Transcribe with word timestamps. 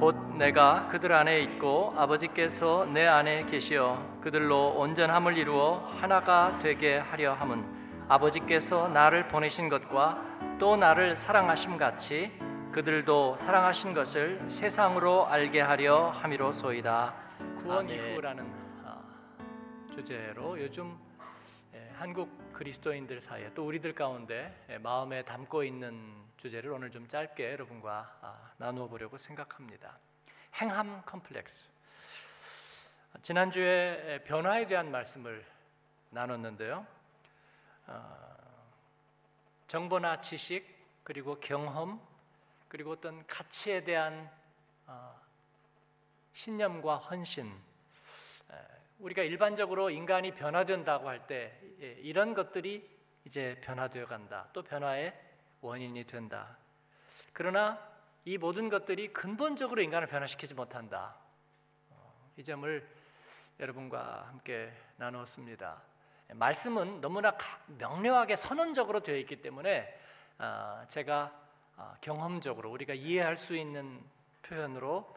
곧 0.00 0.16
내가 0.38 0.88
그들 0.88 1.12
안에 1.12 1.40
있고 1.42 1.92
아버지께서 1.94 2.86
내 2.86 3.06
안에 3.06 3.44
계시어 3.44 4.02
그들로 4.22 4.70
온전함을 4.78 5.36
이루어 5.36 5.90
하나가 5.90 6.58
되게 6.58 6.96
하려 6.96 7.34
함은 7.34 8.06
아버지께서 8.08 8.88
나를 8.88 9.28
보내신 9.28 9.68
것과 9.68 10.56
또 10.58 10.78
나를 10.78 11.16
사랑하심 11.16 11.76
같이 11.76 12.32
그들도 12.72 13.36
사랑하신 13.36 13.92
것을 13.92 14.48
세상으로 14.48 15.26
알게 15.26 15.60
하려 15.60 16.08
함이로소이다. 16.08 17.14
구원 17.58 17.86
이후라는 17.86 18.50
아, 18.82 19.02
주제로 19.92 20.58
요즘 20.58 20.96
예, 21.74 21.90
한국 21.98 22.39
그리스도인들 22.60 23.22
사이에 23.22 23.54
또 23.54 23.66
우리들 23.66 23.94
가운데 23.94 24.54
예, 24.68 24.76
마음에 24.76 25.24
담고 25.24 25.64
있는 25.64 26.14
주제를 26.36 26.72
오늘 26.72 26.90
좀 26.90 27.08
짧게 27.08 27.52
여러분과 27.52 28.18
아, 28.20 28.52
나누어 28.58 28.86
보려고 28.86 29.16
생각합니다. 29.16 29.96
행함 30.56 31.00
컴플렉스. 31.06 31.70
지난주에 33.22 34.24
변화에 34.24 34.66
대한 34.66 34.90
말씀을 34.90 35.42
나눴는데요. 36.10 36.86
어, 37.86 38.36
정보나 39.66 40.20
지식 40.20 40.66
그리고 41.02 41.40
경험 41.40 41.98
그리고 42.68 42.90
어떤 42.90 43.26
가치에 43.26 43.84
대한 43.84 44.30
어, 44.86 45.18
신념과 46.34 46.98
헌신 46.98 47.50
우리가 49.00 49.22
일반적으로 49.22 49.88
인간이 49.90 50.32
변화된다고 50.32 51.08
할때 51.08 51.58
예, 51.80 51.92
이런 52.00 52.34
것들이 52.34 52.88
이제 53.24 53.58
변화되어 53.62 54.06
간다. 54.06 54.48
또 54.52 54.62
변화의 54.62 55.18
원인이 55.62 56.04
된다. 56.04 56.56
그러나 57.32 57.78
이 58.24 58.36
모든 58.36 58.68
것들이 58.68 59.12
근본적으로 59.12 59.82
인간을 59.82 60.06
변화시키지 60.06 60.54
못한다. 60.54 61.16
어, 61.90 62.30
이 62.36 62.44
점을 62.44 62.88
여러분과 63.58 64.26
함께 64.28 64.72
나누었습니다. 64.96 65.82
말씀은 66.34 67.00
너무나 67.00 67.36
명료하게 67.78 68.36
선언적으로 68.36 69.00
되어 69.00 69.16
있기 69.16 69.40
때문에 69.42 69.98
어, 70.38 70.84
제가 70.88 71.32
어, 71.76 71.94
경험적으로 72.02 72.70
우리가 72.70 72.92
이해할 72.92 73.36
수 73.36 73.56
있는 73.56 74.02
표현으로 74.42 75.16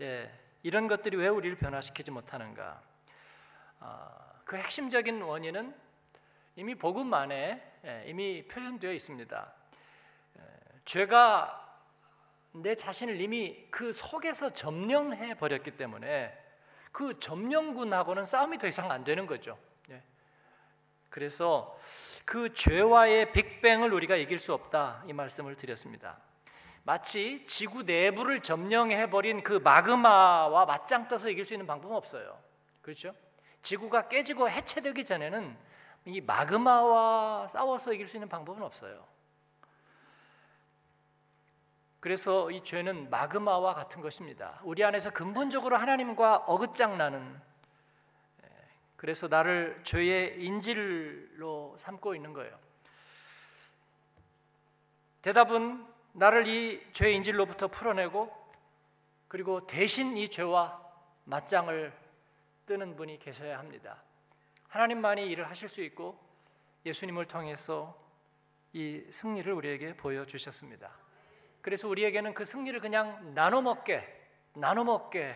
예, 0.00 0.32
이런 0.62 0.86
것들이 0.86 1.16
왜 1.16 1.28
우리를 1.28 1.56
변화시키지 1.56 2.12
못하는가? 2.12 2.93
그 4.44 4.56
핵심적인 4.56 5.22
원인은 5.22 5.74
이미 6.56 6.74
복음 6.74 7.12
안에 7.12 7.72
예, 7.84 8.04
이미 8.06 8.46
표현되어 8.46 8.92
있습니다. 8.92 9.52
죄가 10.84 11.60
내 12.52 12.74
자신을 12.74 13.20
이미 13.20 13.66
그 13.70 13.92
속에서 13.92 14.50
점령해 14.50 15.34
버렸기 15.34 15.72
때문에 15.72 16.38
그 16.92 17.18
점령군하고는 17.18 18.24
싸움이 18.24 18.58
더 18.58 18.68
이상 18.68 18.90
안 18.90 19.02
되는 19.02 19.26
거죠. 19.26 19.58
예. 19.90 20.02
그래서 21.10 21.76
그 22.24 22.52
죄와의 22.52 23.32
빅뱅을 23.32 23.92
우리가 23.92 24.16
이길 24.16 24.38
수 24.38 24.54
없다 24.54 25.02
이 25.08 25.12
말씀을 25.12 25.56
드렸습니다. 25.56 26.18
마치 26.84 27.44
지구 27.46 27.82
내부를 27.82 28.40
점령해 28.40 29.10
버린 29.10 29.42
그 29.42 29.54
마그마와 29.54 30.66
맞짱 30.66 31.08
떠서 31.08 31.30
이길 31.30 31.44
수 31.44 31.54
있는 31.54 31.66
방법은 31.66 31.96
없어요. 31.96 32.38
그렇죠? 32.82 33.14
지구가 33.64 34.08
깨지고 34.08 34.48
해체되기 34.48 35.04
전에는 35.04 35.56
이 36.04 36.20
마그마와 36.20 37.46
싸워서 37.48 37.94
이길 37.94 38.06
수 38.06 38.16
있는 38.16 38.28
방법은 38.28 38.62
없어요. 38.62 39.06
그래서 41.98 42.50
이 42.50 42.62
죄는 42.62 43.08
마그마와 43.08 43.74
같은 43.74 44.02
것입니다. 44.02 44.60
우리 44.62 44.84
안에서 44.84 45.10
근본적으로 45.10 45.78
하나님과 45.78 46.44
어긋장 46.46 46.98
나는 46.98 47.40
예, 48.42 48.48
그래서 48.96 49.26
나를 49.26 49.80
죄의 49.82 50.44
인질로 50.44 51.74
삼고 51.78 52.14
있는 52.14 52.34
거예요. 52.34 52.58
대답은 55.22 55.86
나를 56.12 56.46
이 56.46 56.86
죄의 56.92 57.16
인질로부터 57.16 57.68
풀어내고 57.68 58.30
그리고 59.26 59.66
대신 59.66 60.18
이 60.18 60.28
죄와 60.28 60.78
맞짱을 61.24 62.03
뜨는 62.66 62.96
분이 62.96 63.18
계셔야 63.18 63.58
합니다. 63.58 64.02
하나님만이 64.68 65.26
일을 65.28 65.48
하실 65.48 65.68
수 65.68 65.82
있고 65.82 66.18
예수님을 66.86 67.26
통해서 67.26 67.98
이 68.72 69.04
승리를 69.10 69.52
우리에게 69.52 69.96
보여 69.96 70.24
주셨습니다. 70.24 70.90
그래서 71.62 71.88
우리에게는 71.88 72.34
그 72.34 72.44
승리를 72.44 72.78
그냥 72.80 73.34
나눠 73.34 73.62
먹게 73.62 74.22
나눠 74.54 74.84
먹게 74.84 75.34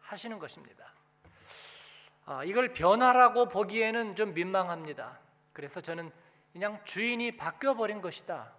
하시는 0.00 0.38
것입니다. 0.38 0.92
아, 2.24 2.44
이걸 2.44 2.72
변화라고 2.72 3.48
보기에는 3.48 4.14
좀 4.14 4.34
민망합니다. 4.34 5.18
그래서 5.52 5.80
저는 5.80 6.10
그냥 6.52 6.80
주인이 6.84 7.36
바뀌어 7.36 7.74
버린 7.74 8.00
것이다. 8.00 8.52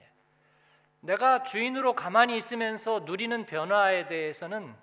예. 0.00 0.08
내가 1.00 1.42
주인으로 1.42 1.94
가만히 1.94 2.36
있으면서 2.36 3.00
누리는 3.00 3.44
변화에 3.46 4.06
대해서는 4.06 4.74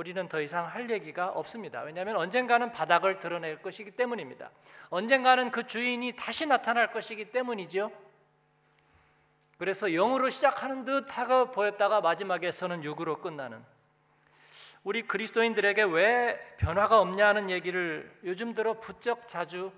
우리는 0.00 0.26
더 0.28 0.40
이상 0.40 0.66
할 0.66 0.88
얘기가 0.88 1.28
없습니다. 1.28 1.82
왜냐하면 1.82 2.16
언젠가는 2.16 2.72
바닥을 2.72 3.18
드러낼 3.18 3.60
것이기 3.60 3.90
때문입니다. 3.90 4.50
언젠가는 4.88 5.50
그 5.50 5.66
주인이 5.66 6.16
다시 6.16 6.46
나타날 6.46 6.90
것이기 6.90 7.26
때문이죠. 7.32 7.92
그래서 9.58 9.88
영으로 9.90 10.30
시작하는 10.30 10.86
듯 10.86 11.18
하고 11.18 11.50
보였다가 11.50 12.00
마지막에서는 12.00 12.82
육으로 12.82 13.20
끝나는 13.20 13.62
우리 14.84 15.02
그리스도인들에게 15.02 15.82
왜 15.82 16.56
변화가 16.56 16.98
없냐는 16.98 17.50
얘기를 17.50 18.10
요즘 18.24 18.54
들어 18.54 18.80
부쩍 18.80 19.26
자주 19.26 19.70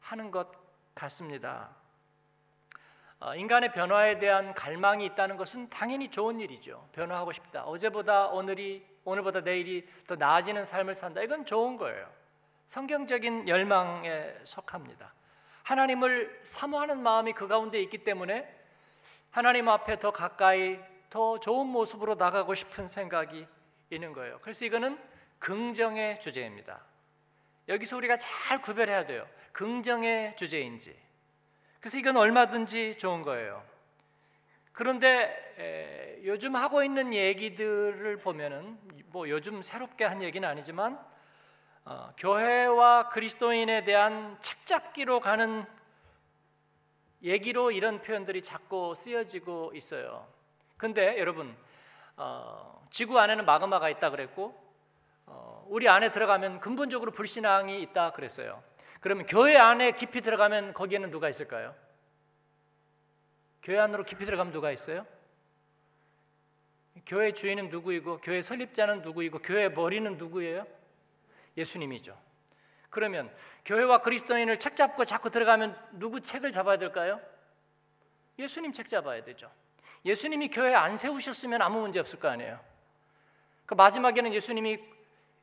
하는 0.00 0.32
것 0.32 0.48
같습니다. 0.96 1.70
어, 3.20 3.36
인간의 3.36 3.70
변화에 3.70 4.18
대한 4.18 4.52
갈망이 4.52 5.06
있다는 5.06 5.36
것은 5.36 5.70
당연히 5.70 6.10
좋은 6.10 6.40
일이죠. 6.40 6.88
변화하고 6.90 7.30
싶다. 7.30 7.62
어제보다 7.66 8.26
오늘이 8.26 8.89
오늘보다 9.04 9.40
내일이 9.40 9.86
더 10.06 10.16
나아지는 10.16 10.64
삶을 10.64 10.94
산다. 10.94 11.22
이건 11.22 11.44
좋은 11.44 11.76
거예요. 11.76 12.08
성경적인 12.66 13.48
열망에 13.48 14.34
속합니다. 14.44 15.12
하나님을 15.62 16.40
사모하는 16.42 17.02
마음이 17.02 17.32
그 17.32 17.48
가운데 17.48 17.80
있기 17.82 17.98
때문에 17.98 18.48
하나님 19.30 19.68
앞에 19.68 19.98
더 19.98 20.10
가까이 20.10 20.78
더 21.08 21.38
좋은 21.40 21.66
모습으로 21.66 22.14
나가고 22.14 22.54
싶은 22.54 22.86
생각이 22.86 23.46
있는 23.90 24.12
거예요. 24.12 24.38
그래서 24.42 24.64
이거는 24.64 24.98
긍정의 25.38 26.20
주제입니다. 26.20 26.80
여기서 27.68 27.96
우리가 27.96 28.16
잘 28.16 28.60
구별해야 28.60 29.06
돼요. 29.06 29.26
긍정의 29.52 30.36
주제인지. 30.36 30.96
그래서 31.80 31.98
이건 31.98 32.16
얼마든지 32.16 32.98
좋은 32.98 33.22
거예요. 33.22 33.64
그런데 34.72 35.54
에, 35.58 36.24
요즘 36.24 36.56
하고 36.56 36.82
있는 36.82 37.12
얘기들을 37.12 38.18
보면은 38.18 38.78
뭐 39.06 39.28
요즘 39.28 39.62
새롭게 39.62 40.04
한 40.04 40.22
얘기는 40.22 40.46
아니지만 40.48 40.98
어, 41.84 42.12
교회와 42.16 43.08
그리스도인에 43.08 43.84
대한 43.84 44.36
책잡기로 44.40 45.20
가는 45.20 45.64
얘기로 47.22 47.70
이런 47.70 48.00
표현들이 48.00 48.42
자꾸 48.42 48.94
쓰여지고 48.94 49.72
있어요. 49.74 50.26
근데 50.76 51.18
여러분 51.18 51.56
어, 52.16 52.86
지구 52.90 53.18
안에는 53.18 53.44
마그마가 53.44 53.88
있다 53.88 54.10
그랬고 54.10 54.54
어, 55.26 55.64
우리 55.68 55.88
안에 55.88 56.10
들어가면 56.10 56.60
근본적으로 56.60 57.12
불신앙이 57.12 57.82
있다 57.82 58.12
그랬어요. 58.12 58.62
그러면 59.00 59.26
교회 59.26 59.56
안에 59.56 59.92
깊이 59.92 60.20
들어가면 60.20 60.74
거기에는 60.74 61.10
누가 61.10 61.28
있을까요? 61.28 61.74
교회 63.62 63.78
안으로 63.78 64.04
깊이 64.04 64.24
들어가면 64.24 64.52
누가 64.52 64.70
있어요? 64.70 65.06
교회 67.06 67.32
주인은 67.32 67.68
누구이고 67.68 68.18
교회 68.18 68.42
설립자는 68.42 69.02
누구이고 69.02 69.38
교회 69.40 69.68
머리는 69.68 70.16
누구예요? 70.16 70.66
예수님이죠. 71.56 72.16
그러면 72.88 73.32
교회와 73.64 74.00
그리스도인을 74.00 74.58
책 74.58 74.76
잡고 74.76 75.04
자꾸 75.04 75.30
들어가면 75.30 75.76
누구 75.92 76.20
책을 76.20 76.50
잡아야 76.50 76.76
될까요? 76.78 77.20
예수님 78.38 78.72
책 78.72 78.88
잡아야 78.88 79.22
되죠. 79.22 79.50
예수님이 80.04 80.48
교회 80.48 80.74
안 80.74 80.96
세우셨으면 80.96 81.60
아무 81.62 81.80
문제 81.80 82.00
없을 82.00 82.18
거 82.18 82.28
아니에요. 82.28 82.58
그 83.66 83.74
마지막에는 83.74 84.32
예수님이 84.32 84.78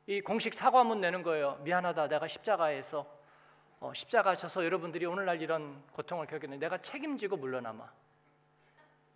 이 0.07 0.21
공식 0.21 0.53
사과문 0.53 0.99
내는 0.99 1.21
거예요. 1.21 1.59
미안하다, 1.63 2.07
내가 2.07 2.27
십자가에서 2.27 3.05
어, 3.79 3.93
십자가 3.93 4.35
져서 4.35 4.65
여러분들이 4.65 5.05
오늘날 5.05 5.41
이런 5.41 5.83
고통을 5.93 6.25
겪었는데 6.25 6.57
내가 6.65 6.79
책임지고 6.79 7.37
물러나마. 7.37 7.87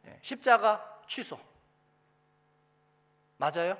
예, 0.05 0.19
십자가 0.21 1.01
취소. 1.07 1.39
맞아요? 3.37 3.77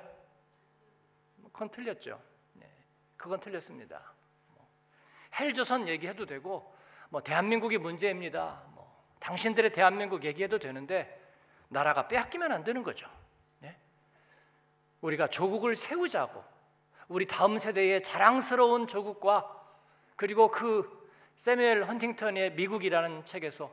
그건 1.52 1.70
틀렸죠. 1.70 2.20
네, 2.54 2.68
그건 3.16 3.40
틀렸습니다. 3.40 4.12
헬조선 5.38 5.88
얘기해도 5.88 6.26
되고 6.26 6.74
뭐 7.08 7.22
대한민국이 7.22 7.78
문제입니다. 7.78 8.62
뭐 8.74 9.04
당신들의 9.20 9.72
대한민국 9.72 10.24
얘기해도 10.24 10.58
되는데 10.58 11.20
나라가 11.68 12.08
빼앗기면 12.08 12.52
안 12.52 12.64
되는 12.64 12.82
거죠. 12.82 13.08
네? 13.60 13.76
우리가 15.00 15.28
조국을 15.28 15.76
세우자고 15.76 16.44
우리 17.08 17.26
다음 17.26 17.58
세대의 17.58 18.02
자랑스러운 18.02 18.86
조국과 18.86 19.60
그리고 20.16 20.50
그 20.50 21.10
세뮤엘 21.36 21.84
헌팅턴의 21.84 22.54
미국이라는 22.54 23.24
책에서 23.24 23.72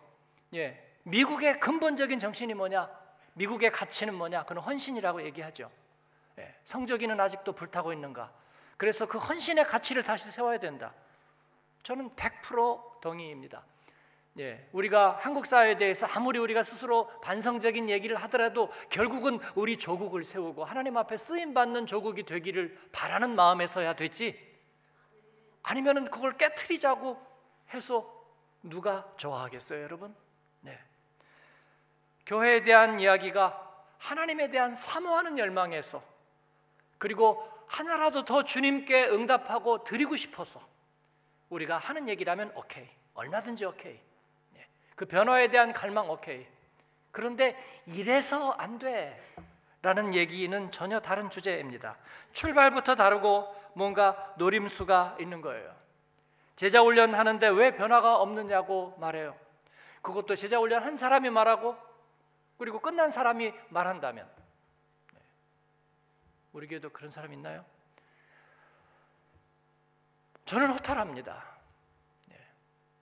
예, 0.55 0.88
미국의 1.03 1.59
근본적인 1.59 2.19
정신이 2.19 2.53
뭐냐? 2.53 2.89
미국의 3.33 3.71
가치는 3.71 4.15
뭐냐? 4.15 4.43
그는 4.43 4.61
헌신이라고 4.61 5.23
얘기하죠. 5.23 5.71
예, 6.39 6.55
성적이는 6.65 7.19
아직도 7.19 7.53
불타고 7.53 7.93
있는가? 7.93 8.31
그래서 8.77 9.05
그 9.05 9.17
헌신의 9.17 9.65
가치를 9.65 10.03
다시 10.03 10.31
세워야 10.31 10.57
된다. 10.59 10.93
저는 11.83 12.11
100% 12.15 13.01
동의입니다. 13.01 13.63
예, 14.39 14.69
우리가 14.71 15.17
한국 15.19 15.45
사회에 15.45 15.77
대해서 15.77 16.05
아무리 16.07 16.39
우리가 16.39 16.63
스스로 16.63 17.07
반성적인 17.21 17.89
얘기를 17.89 18.15
하더라도 18.15 18.69
결국은 18.89 19.39
우리 19.55 19.77
조국을 19.77 20.23
세우고 20.23 20.63
하나님 20.63 20.95
앞에 20.97 21.17
쓰임 21.17 21.53
받는 21.53 21.85
조국이 21.85 22.23
되기를 22.23 22.77
바라는 22.91 23.35
마음에서야 23.35 23.95
됐지. 23.95 24.39
아니면은 25.63 26.09
그걸 26.09 26.37
깨트리자고 26.37 27.19
해서 27.73 28.25
누가 28.63 29.11
좋아하겠어요, 29.17 29.83
여러분? 29.83 30.15
네. 32.29 32.35
교회에 32.35 32.63
대한 32.63 32.99
이야기가 32.99 33.85
하나님에 33.97 34.49
대한 34.49 34.75
사모하는 34.75 35.39
열망에서 35.39 36.01
그리고 36.99 37.43
하나라도 37.67 38.23
더 38.23 38.43
주님께 38.43 39.07
응답하고 39.09 39.83
드리고 39.83 40.15
싶어서 40.15 40.61
우리가 41.49 41.77
하는 41.77 42.07
얘기라면 42.07 42.51
오케이, 42.55 42.87
얼마든지 43.15 43.65
오케이. 43.65 43.99
그 44.95 45.05
변화에 45.05 45.47
대한 45.47 45.73
갈망 45.73 46.09
오케이. 46.09 46.45
그런데 47.11 47.57
이래서 47.87 48.51
안 48.51 48.77
돼. 48.77 49.19
라는 49.81 50.13
얘기는 50.13 50.71
전혀 50.71 50.99
다른 50.99 51.29
주제입니다. 51.29 51.95
출발부터 52.33 52.95
다르고 52.95 53.55
뭔가 53.73 54.33
노림수가 54.37 55.17
있는 55.21 55.39
거예요. 55.41 55.73
제자 56.57 56.81
훈련 56.81 57.15
하는데 57.15 57.47
왜 57.47 57.73
변화가 57.73 58.17
없느냐고 58.17 58.93
말해요. 58.99 59.37
그것도 60.01 60.35
제자 60.35 60.59
훈련 60.59 60.83
한 60.83 60.97
사람이 60.97 61.29
말하고 61.29 61.88
그리고 62.59 62.79
끝난 62.79 63.09
사람이 63.09 63.53
말한다면 63.69 64.29
네. 65.13 65.19
우리 66.51 66.67
교회도 66.67 66.89
그런 66.91 67.09
사람 67.09 67.31
있나요? 67.31 67.65
저는 70.44 70.69
허탈합니다. 70.73 71.45
네. 72.25 72.35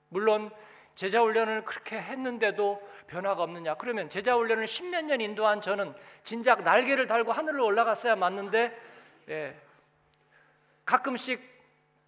물론 0.09 0.51
제자 0.93 1.21
훈련을 1.21 1.65
그렇게 1.65 1.99
했는데도 1.99 2.87
변화가 3.07 3.41
없느냐? 3.43 3.75
그러면 3.75 4.09
제자 4.09 4.35
훈련을 4.35 4.67
십몇 4.67 5.05
년 5.05 5.21
인도한 5.21 5.59
저는 5.59 5.95
진작 6.23 6.61
날개를 6.61 7.07
달고 7.07 7.31
하늘로 7.31 7.65
올라갔어야 7.65 8.15
맞는데 8.15 8.79
예, 9.29 9.59
가끔씩이 10.85 11.39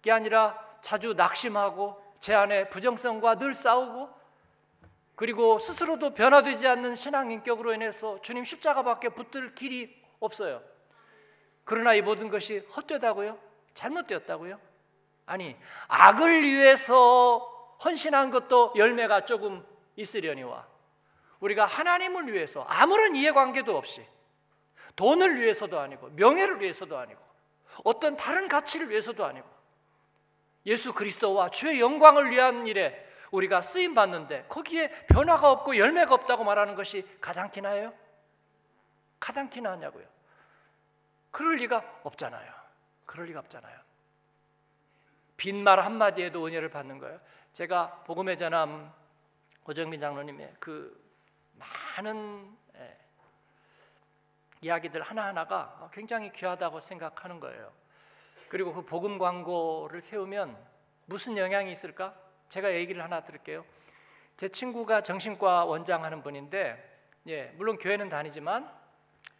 아니라 0.08 0.78
자주 0.82 1.14
낙심하고 1.14 2.00
제 2.20 2.32
안에 2.32 2.68
부정성과 2.68 3.36
늘 3.36 3.54
싸우고 3.54 4.19
그리고 5.20 5.58
스스로도 5.58 6.14
변화되지 6.14 6.66
않는 6.66 6.94
신앙 6.94 7.30
인격으로 7.30 7.74
인해서 7.74 8.18
주님 8.22 8.46
십자가밖에 8.46 9.10
붙들 9.10 9.54
길이 9.54 9.94
없어요. 10.18 10.62
그러나 11.64 11.92
이 11.92 12.00
모든 12.00 12.30
것이 12.30 12.60
헛되다고요? 12.74 13.38
잘못되었다고요? 13.74 14.58
아니 15.26 15.58
악을 15.88 16.42
위해서 16.42 17.76
헌신한 17.84 18.30
것도 18.30 18.72
열매가 18.76 19.26
조금 19.26 19.62
있으려니와 19.94 20.66
우리가 21.40 21.66
하나님을 21.66 22.32
위해서 22.32 22.62
아무런 22.62 23.14
이해관계도 23.14 23.76
없이 23.76 24.02
돈을 24.96 25.38
위해서도 25.38 25.78
아니고 25.78 26.08
명예를 26.12 26.62
위해서도 26.62 26.96
아니고 26.96 27.20
어떤 27.84 28.16
다른 28.16 28.48
가치를 28.48 28.88
위해서도 28.88 29.22
아니고 29.22 29.46
예수 30.64 30.94
그리스도와 30.94 31.50
주의 31.50 31.78
영광을 31.78 32.30
위한 32.30 32.66
일에 32.66 33.09
우리가 33.30 33.60
쓰임 33.60 33.94
받는데 33.94 34.46
거기에 34.48 35.06
변화가 35.06 35.50
없고 35.50 35.76
열매가 35.76 36.14
없다고 36.14 36.44
말하는 36.44 36.74
것이 36.74 37.06
가당키나 37.20 37.70
해요? 37.70 37.92
가당키나 39.18 39.72
하냐고요? 39.72 40.06
그럴 41.30 41.56
리가 41.56 42.00
없잖아요. 42.02 42.52
그럴 43.06 43.26
리가 43.26 43.40
없잖아요. 43.40 43.78
빈말 45.36 45.80
한마디에도 45.80 46.46
은혜를 46.46 46.70
받는 46.70 46.98
거예요. 46.98 47.20
제가 47.52 48.02
복음의 48.04 48.36
전함 48.36 48.92
고정민 49.62 50.00
장로님의 50.00 50.54
그 50.58 51.00
많은 51.96 52.56
예, 52.76 52.96
이야기들 54.60 55.02
하나하나가 55.02 55.90
굉장히 55.92 56.32
귀하다고 56.32 56.80
생각하는 56.80 57.40
거예요. 57.40 57.72
그리고 58.48 58.72
그 58.72 58.82
복음 58.82 59.18
광고를 59.18 60.00
세우면 60.00 60.56
무슨 61.06 61.36
영향이 61.36 61.70
있을까? 61.70 62.14
제가 62.50 62.74
얘기를 62.74 63.02
하나 63.02 63.20
드릴게요. 63.22 63.64
제 64.36 64.48
친구가 64.48 65.02
정신과 65.02 65.64
원장 65.64 66.04
하는 66.04 66.22
분인데, 66.22 66.98
예, 67.28 67.44
물론 67.56 67.78
교회는 67.78 68.08
다니지만 68.08 68.70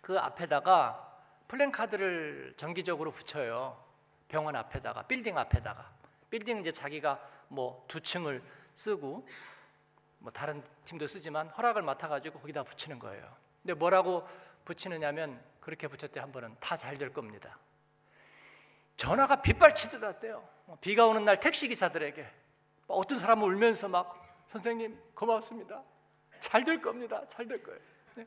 그 0.01 0.19
앞에다가 0.19 1.07
플랜카드를 1.49 2.55
정기적으로 2.57 3.11
붙여요. 3.11 3.83
병원 4.29 4.55
앞에다가, 4.57 5.03
빌딩 5.03 5.37
앞에다가. 5.37 5.91
빌딩 6.31 6.61
이제 6.61 6.71
자기가 6.71 7.21
뭐 7.49 7.85
두 7.89 8.01
층을 8.01 8.41
쓰고 8.75 9.27
뭐 10.19 10.31
다른 10.33 10.63
팀도 10.85 11.09
쓰지만 11.09 11.49
허락을 11.49 11.83
맡아가지고 11.83 12.39
거기다 12.39 12.63
붙이는 12.63 13.01
거예요. 13.01 13.37
근데 13.63 13.75
뭐라고 13.75 14.29
붙이느냐면 14.65 15.43
그렇게 15.61 15.89
붙였대 15.89 16.21
한 16.21 16.31
번은 16.31 16.57
다 16.61 16.77
잘 16.77 16.97
될 16.97 17.13
겁니다. 17.13 17.59
전화가 18.97 19.43
빗발치듯 19.43 20.01
왔대요. 20.01 20.47
뭐 20.67 20.79
비가 20.81 21.07
오는 21.07 21.25
날 21.25 21.39
택시 21.41 21.67
기사들에게 21.67 22.40
어떤 22.91 23.19
사람은 23.19 23.47
울면서 23.47 23.89
막 23.89 24.17
선생님 24.49 24.99
고맙습니다. 25.15 25.83
잘 26.41 26.65
될 26.65 26.81
겁니다. 26.81 27.23
잘 27.29 27.47
될 27.47 27.63
거예요. 27.63 27.81
네. 28.15 28.27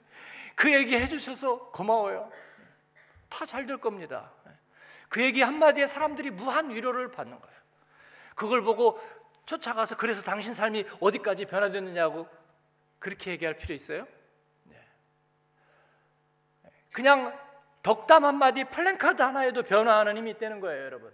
그 0.56 0.74
얘기 0.74 0.96
해주셔서 0.96 1.72
고마워요. 1.72 2.32
다 3.30 3.46
잘 3.46 3.66
될 3.66 3.78
겁니다. 3.78 4.32
네. 4.46 4.52
그 5.10 5.22
얘기 5.24 5.42
한마디에 5.42 5.88
사람들이 5.88 6.30
무한 6.32 6.70
위로를 6.70 7.12
받는 7.12 7.40
거예요. 7.40 7.58
그걸 8.36 8.62
보고 8.64 9.00
쫓아가서 9.46 9.98
그래서 9.98 10.22
당신 10.22 10.54
삶이 10.54 10.86
어디까지 11.00 11.46
변화됐느냐고 11.46 12.28
그렇게 13.00 13.32
얘기할 13.32 13.58
필요 13.58 13.76
있어요? 13.76 14.08
네. 14.64 14.80
그냥 16.92 17.38
덕담 17.84 18.24
한마디 18.24 18.64
플랜카드 18.64 19.22
하나에도 19.22 19.64
변화하는 19.64 20.16
힘이 20.16 20.32
있다는 20.32 20.62
거예요, 20.62 20.86
여러분. 20.86 21.14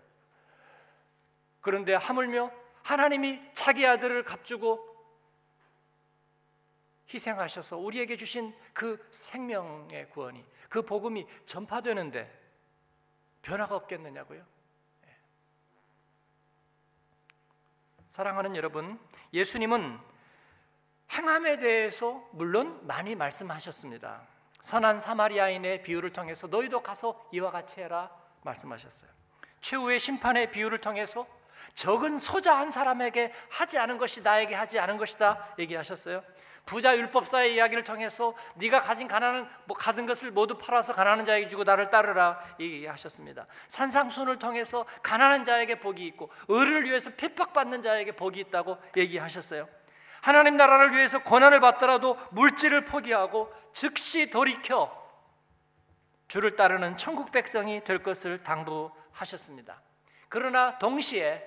그런데 1.61 1.95
하물며 1.95 2.51
하나님이 2.83 3.41
자기 3.53 3.85
아들을 3.85 4.23
값주고 4.23 4.87
희생하셔서 7.11 7.77
우리에게 7.77 8.17
주신 8.17 8.55
그 8.73 9.03
생명의 9.11 10.09
구원이 10.09 10.45
그 10.69 10.81
복음이 10.83 11.27
전파되는데 11.45 12.39
변화가 13.41 13.75
없겠느냐고요? 13.75 14.43
사랑하는 18.09 18.55
여러분, 18.55 18.99
예수님은 19.33 19.97
행함에 21.11 21.57
대해서 21.57 22.27
물론 22.31 22.85
많이 22.85 23.15
말씀하셨습니다. 23.15 24.27
선한 24.61 24.99
사마리아인의 24.99 25.83
비유를 25.83 26.11
통해서 26.11 26.47
너희도 26.47 26.83
가서 26.83 27.29
이와 27.31 27.49
같이 27.49 27.79
해라 27.79 28.11
말씀하셨어요. 28.41 29.09
최후의 29.61 29.99
심판의 29.99 30.51
비유를 30.51 30.81
통해서 30.81 31.25
적은 31.73 32.19
소자 32.19 32.57
한 32.57 32.71
사람에게 32.71 33.31
하지 33.49 33.79
않은 33.79 33.97
것이 33.97 34.21
나에게 34.21 34.55
하지 34.55 34.79
않은 34.79 34.97
것이다 34.97 35.55
얘기하셨어요. 35.59 36.23
부자 36.65 36.95
율법사의 36.95 37.55
이야기를 37.55 37.83
통해서 37.83 38.35
네가 38.55 38.81
가진 38.81 39.07
가난은 39.07 39.47
뭐 39.65 39.75
가진 39.75 40.05
것을 40.05 40.29
모두 40.29 40.55
팔아서 40.57 40.93
가난한 40.93 41.25
자에게 41.25 41.47
주고 41.47 41.63
나를 41.63 41.89
따르라 41.89 42.39
얘기하셨습니다. 42.59 43.47
산상순을 43.67 44.37
통해서 44.37 44.85
가난한 45.01 45.43
자에게 45.43 45.79
복이 45.79 46.05
있고 46.07 46.29
의를 46.47 46.83
위해서 46.83 47.09
핍박받는 47.09 47.81
자에게 47.81 48.11
복이 48.11 48.39
있다고 48.41 48.77
얘기하셨어요. 48.97 49.67
하나님 50.21 50.57
나라를 50.57 50.91
위해서 50.91 51.19
고난을 51.19 51.59
받더라도 51.59 52.17
물질을 52.31 52.85
포기하고 52.85 53.51
즉시 53.73 54.29
돌이켜 54.29 54.95
주를 56.27 56.55
따르는 56.55 56.97
천국 56.97 57.31
백성이 57.31 57.83
될 57.83 58.03
것을 58.03 58.43
당부하셨습니다. 58.43 59.81
그러나 60.29 60.77
동시에 60.77 61.45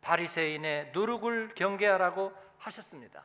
바리새인의 0.00 0.90
누룩을 0.92 1.54
경계하라고 1.54 2.32
하셨습니다. 2.58 3.22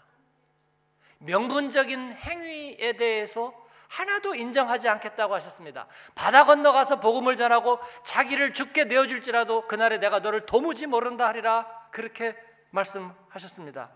명분적인 1.18 2.14
행위에 2.14 2.94
대해서 2.94 3.54
하나도 3.90 4.36
인정하지 4.36 4.88
않겠다고 4.88 5.34
하셨습니다. 5.34 5.88
바다 6.14 6.46
건너가서 6.46 7.00
복음을 7.00 7.36
전하고 7.36 7.80
자기를 8.04 8.54
죽게 8.54 8.86
내어줄지라도 8.86 9.68
그날에 9.68 9.98
내가 9.98 10.20
너를 10.20 10.46
도무지 10.46 10.86
모른다 10.86 11.28
하리라 11.28 11.88
그렇게 11.92 12.38
말씀하셨습니다. 12.70 13.90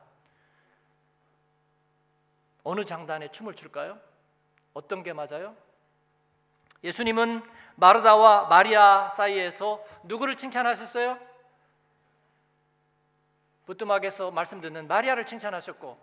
어느 2.64 2.84
장단에 2.84 3.30
춤을 3.30 3.54
출까요? 3.54 4.00
어떤 4.74 5.04
게 5.04 5.14
맞아요? 5.14 5.56
예수님은 6.84 7.42
마르다와 7.76 8.48
마리아 8.48 9.10
사이에서 9.10 9.84
누구를 10.04 10.36
칭찬하셨어요? 10.36 11.18
부뚜막에서 13.66 14.32
말씀 14.32 14.62
듣는 14.62 14.88
마리아를 14.88 15.26
칭찬하셨고 15.26 15.98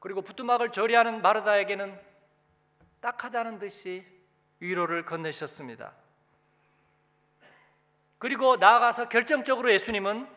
그리고 0.00 0.22
부뚜막을 0.22 0.72
조리하는 0.72 1.22
마르다에게는 1.22 1.98
딱하다는 3.00 3.58
듯이 3.58 4.04
위로를 4.58 5.04
건네셨습니다. 5.04 5.92
그리고 8.18 8.56
나아가서 8.56 9.08
결정적으로 9.08 9.72
예수님은 9.72 10.28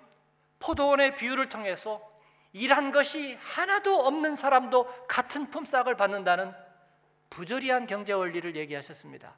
포도원의 0.60 1.16
비유를 1.16 1.50
통해서 1.50 2.02
일한 2.54 2.92
것이 2.92 3.36
하나도 3.36 4.00
없는 4.06 4.36
사람도 4.36 5.08
같은 5.08 5.50
품삯을 5.50 5.96
받는다는 5.98 6.54
부조리한 7.30 7.86
경제 7.86 8.14
원리를 8.14 8.56
얘기하셨습니다. 8.56 9.36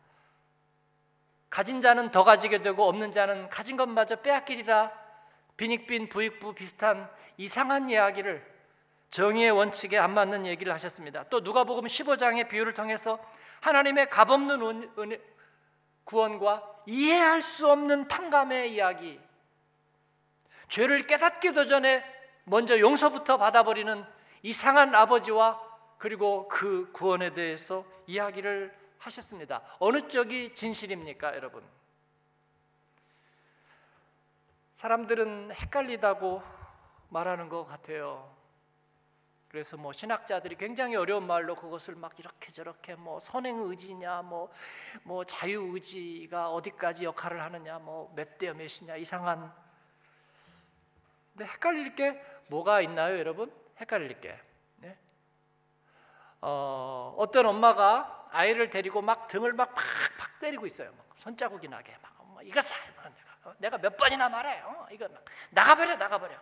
가진 1.50 1.82
자는 1.82 2.12
더 2.12 2.24
가지게 2.24 2.62
되고 2.62 2.88
없는 2.88 3.12
자는 3.12 3.50
가진 3.50 3.78
것마저 3.78 4.18
빼앗기리라 4.18 4.92
빈익빈 5.56 6.10
부익부 6.10 6.54
비슷한 6.54 7.10
이상한 7.38 7.90
이야기를 7.90 8.46
정의의 9.10 9.52
원칙에 9.52 9.98
안 9.98 10.14
맞는 10.14 10.46
얘기를 10.46 10.74
하셨습니다. 10.74 11.24
또 11.30 11.40
누가복음 11.40 11.86
15장의 11.86 12.50
비유를 12.50 12.74
통해서 12.74 13.20
하나님의 13.62 14.10
값없는 14.10 14.92
은혜, 15.00 15.20
구원과 16.04 16.64
이해할 16.86 17.42
수 17.42 17.70
없는 17.70 18.08
탕감의 18.08 18.74
이야기, 18.74 19.20
죄를 20.68 21.04
깨닫기도 21.04 21.66
전에 21.66 22.04
먼저 22.44 22.80
용서부터 22.80 23.38
받아버리는 23.38 24.06
이상한 24.44 24.94
아버지와 24.94 25.60
그리고 25.98 26.48
그 26.48 26.90
구원에 26.94 27.34
대해서 27.34 27.84
이야기를 28.06 28.74
하셨습니다. 29.00 29.62
어느 29.80 30.08
쪽이 30.08 30.54
진실입니까, 30.54 31.36
여러분? 31.36 31.64
사람들은 34.74 35.52
헷갈리다고 35.52 36.42
말하는 37.10 37.50
것 37.50 37.66
같아요. 37.66 38.36
그래서 39.50 39.78
뭐 39.78 39.94
신학자들이 39.94 40.56
굉장히 40.56 40.96
어려운 40.96 41.26
말로 41.26 41.56
그것을 41.56 41.96
막 41.96 42.20
이렇게 42.20 42.52
저렇게 42.52 42.96
뭐 42.96 43.20
선행 43.20 43.60
의지냐 43.60 44.22
뭐 44.24 44.52
뭐 45.04 45.24
자유 45.24 45.72
의지가 45.74 46.52
어디까지 46.52 47.06
역할을 47.06 47.42
하느냐 47.42 47.80
뭐 47.80 48.12
몇대 48.16 48.52
몇이냐 48.54 48.98
이상한 48.98 49.52
근데 51.34 51.52
헷갈릴 51.52 51.96
게 51.96 52.22
뭐가 52.48 52.82
있나요, 52.82 53.18
여러분? 53.18 53.54
헷갈릴 53.80 54.20
게 54.20 54.40
네? 54.78 54.98
어, 56.42 57.14
어떤 57.18 57.46
엄마가 57.46 58.17
아이를 58.32 58.70
데리고 58.70 59.02
막 59.02 59.28
등을 59.28 59.54
막 59.54 59.74
팍팍 59.74 60.40
때리고 60.40 60.66
있어요. 60.66 60.92
막 60.98 61.06
손자국이 61.18 61.68
나게 61.68 61.96
막 62.02 62.14
엄마 62.20 62.42
이거 62.42 62.62
사 62.62 62.76
내가, 62.94 63.12
어, 63.44 63.56
내가 63.58 63.78
몇 63.78 63.98
번이나 63.98 64.30
말해. 64.30 64.62
어, 64.62 64.88
이거 64.92 65.08
막 65.08 65.24
나가버려 65.50 65.96
나가버려. 65.96 66.38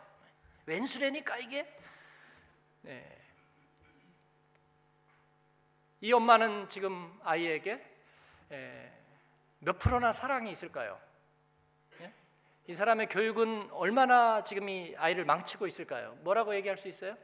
웬수래니까 0.65 1.37
이게 1.37 1.67
네. 2.81 3.17
이 6.01 6.13
엄마는 6.13 6.67
지금 6.69 7.19
아이에게 7.23 7.83
몇 9.59 9.79
프로나 9.79 10.13
사랑이 10.13 10.51
있을까요? 10.51 10.99
예? 12.01 12.13
이 12.67 12.75
사람의 12.75 13.09
교육은 13.09 13.71
얼마나 13.71 14.43
지금 14.43 14.69
이 14.69 14.93
아이를 14.97 15.25
망치고 15.25 15.65
있을까요? 15.65 16.13
뭐라고 16.21 16.53
얘기할 16.55 16.77
수 16.77 16.87
있어요? 16.87 17.17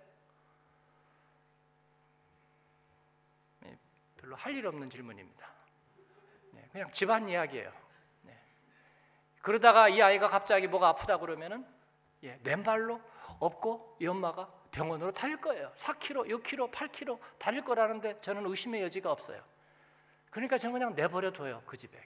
네, 3.60 3.78
별로 4.22 4.36
할 4.36 4.54
일 4.54 4.68
없는 4.68 4.90
질문입니다. 4.90 5.48
네, 6.52 6.68
그냥 6.72 6.92
집안 6.92 7.28
이야기예요. 7.28 7.72
네. 8.24 8.38
그러다가 9.42 9.90
이 9.90 10.02
아이가 10.02 10.28
갑자기 10.28 10.68
뭐가 10.68 10.90
아프다 10.90 11.18
그러면은 11.18 11.66
예, 12.24 12.40
맨발로 12.44 13.02
없고 13.40 13.98
이 14.00 14.08
엄마가 14.08 14.48
병원으로 14.72 15.12
달릴 15.12 15.38
거예요. 15.42 15.72
4km, 15.76 16.44
6km, 16.44 16.72
8km 16.72 17.20
달릴 17.40 17.64
거라는데 17.64 18.22
저는 18.22 18.46
의심의 18.46 18.84
여지가 18.84 19.12
없어요. 19.12 19.42
그러니까 20.30 20.58
저는 20.58 20.74
그냥 20.74 20.96
내버려 20.96 21.32
둬요 21.32 21.62
그 21.66 21.76
집에 21.76 22.00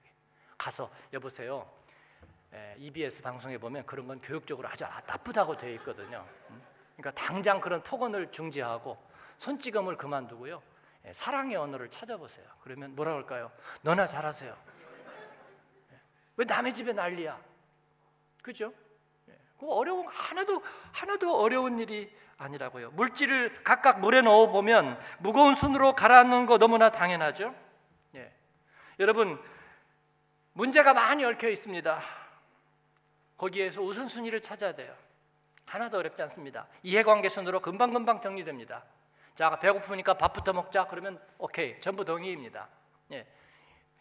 가서 0.58 0.90
여보세요. 1.12 1.70
에, 2.54 2.76
EBS 2.78 3.22
방송에 3.22 3.58
보면 3.58 3.86
그런 3.86 4.08
건 4.08 4.22
교육적으로 4.22 4.70
아주 4.70 4.86
나쁘다고 5.06 5.58
되어 5.58 5.72
있거든요. 5.72 6.26
음? 6.50 6.62
그러니까 6.96 7.12
당장 7.22 7.60
그런 7.60 7.84
폭언을 7.84 8.32
중지하고 8.32 8.98
손찌검을 9.38 9.98
그만두고요. 9.98 10.62
에, 11.06 11.14
사랑의 11.14 11.56
언어를 11.56 11.90
찾아보세요. 11.90 12.46
그러면 12.62 12.96
뭐라 12.96 13.14
할까요? 13.14 13.52
너나 13.82 14.06
잘하세요. 14.06 14.56
왜 16.38 16.46
남의 16.46 16.74
집에 16.74 16.94
난리야? 16.94 17.40
그죠? 18.42 18.74
그 19.58 19.72
어려운 19.72 20.06
하나도 20.08 20.62
하나도 20.92 21.40
어려운 21.40 21.80
일이 21.80 22.14
아니라고요. 22.38 22.92
물질을 22.92 23.64
각각 23.64 24.02
물에 24.02 24.22
넣어 24.22 24.48
보면 24.48 25.00
무거운 25.20 25.56
손으로 25.56 25.96
가라앉는 25.96 26.46
거 26.46 26.58
너무나 26.58 26.92
당연하죠. 26.92 27.56
예. 28.16 28.34
여러분 29.00 29.42
문제가 30.54 30.94
많이 30.94 31.24
얽혀 31.24 31.50
있습니다. 31.50 32.02
거기에서 33.38 33.82
우선순위를 33.82 34.42
찾아야 34.42 34.74
돼요. 34.74 34.94
하나도 35.66 35.98
어렵지 35.98 36.22
않습니다. 36.24 36.68
이해관계 36.84 37.30
순으로 37.30 37.62
금방금방 37.62 38.22
정리됩니다. 38.22 38.84
자, 39.36 39.60
배고프니까 39.60 40.14
밥부터 40.16 40.54
먹자. 40.54 40.88
그러면 40.88 41.22
오케이. 41.38 41.80
전부 41.82 42.06
동의입니다. 42.06 42.70
예. 43.12 43.28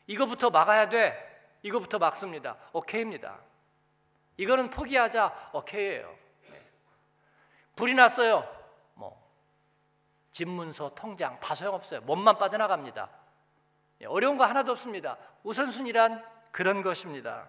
이거부터 0.06 0.50
막아야 0.50 0.88
돼. 0.88 1.34
이거부터 1.62 1.98
막습니다. 1.98 2.56
오케이입니다. 2.72 3.40
이거는 4.36 4.70
포기하자. 4.70 5.50
오케이예요. 5.52 6.14
불이 7.74 7.94
났어요. 7.94 8.48
뭐 8.94 9.20
집문서, 10.30 10.94
통장 10.94 11.40
다 11.40 11.56
소용없어요. 11.56 12.02
몸만 12.02 12.38
빠져나갑니다. 12.38 13.08
예, 14.02 14.06
어려운 14.06 14.38
거 14.38 14.44
하나도 14.44 14.72
없습니다. 14.72 15.18
우선순위란 15.42 16.24
그런 16.52 16.82
것입니다. 16.82 17.48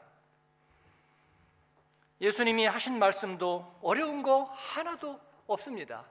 예수님이 2.20 2.66
하신 2.66 2.98
말씀도 2.98 3.80
어려운 3.84 4.24
거 4.24 4.46
하나도 4.56 5.20
없습니다. 5.48 6.06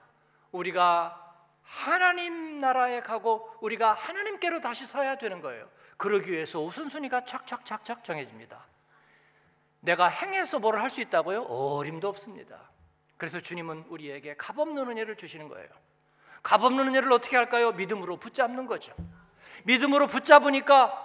우리가 0.51 1.24
하나님 1.65 2.59
나라에 2.59 3.01
가고 3.01 3.49
우리가 3.59 3.93
하나님께로 3.93 4.61
다시 4.61 4.85
서야 4.85 5.17
되는 5.17 5.41
거예요. 5.41 5.67
그러기 5.97 6.31
위해서 6.31 6.61
우선순위가 6.61 7.25
착착착착 7.25 8.03
정해집니다. 8.03 8.65
내가 9.81 10.07
행해서 10.07 10.59
뭐를 10.59 10.81
할 10.81 10.89
수 10.89 11.01
있다고요? 11.01 11.43
어림도 11.43 12.07
없습니다. 12.07 12.69
그래서 13.17 13.39
주님은 13.39 13.85
우리에게 13.89 14.35
값없는 14.35 14.89
은혜를 14.89 15.15
주시는 15.15 15.47
거예요. 15.47 15.69
값없는 16.43 16.87
은혜를 16.87 17.11
어떻게 17.11 17.35
할까요? 17.37 17.71
믿음으로 17.71 18.17
붙잡는 18.17 18.67
거죠. 18.67 18.93
믿음으로 19.63 20.07
붙잡으니까 20.07 21.01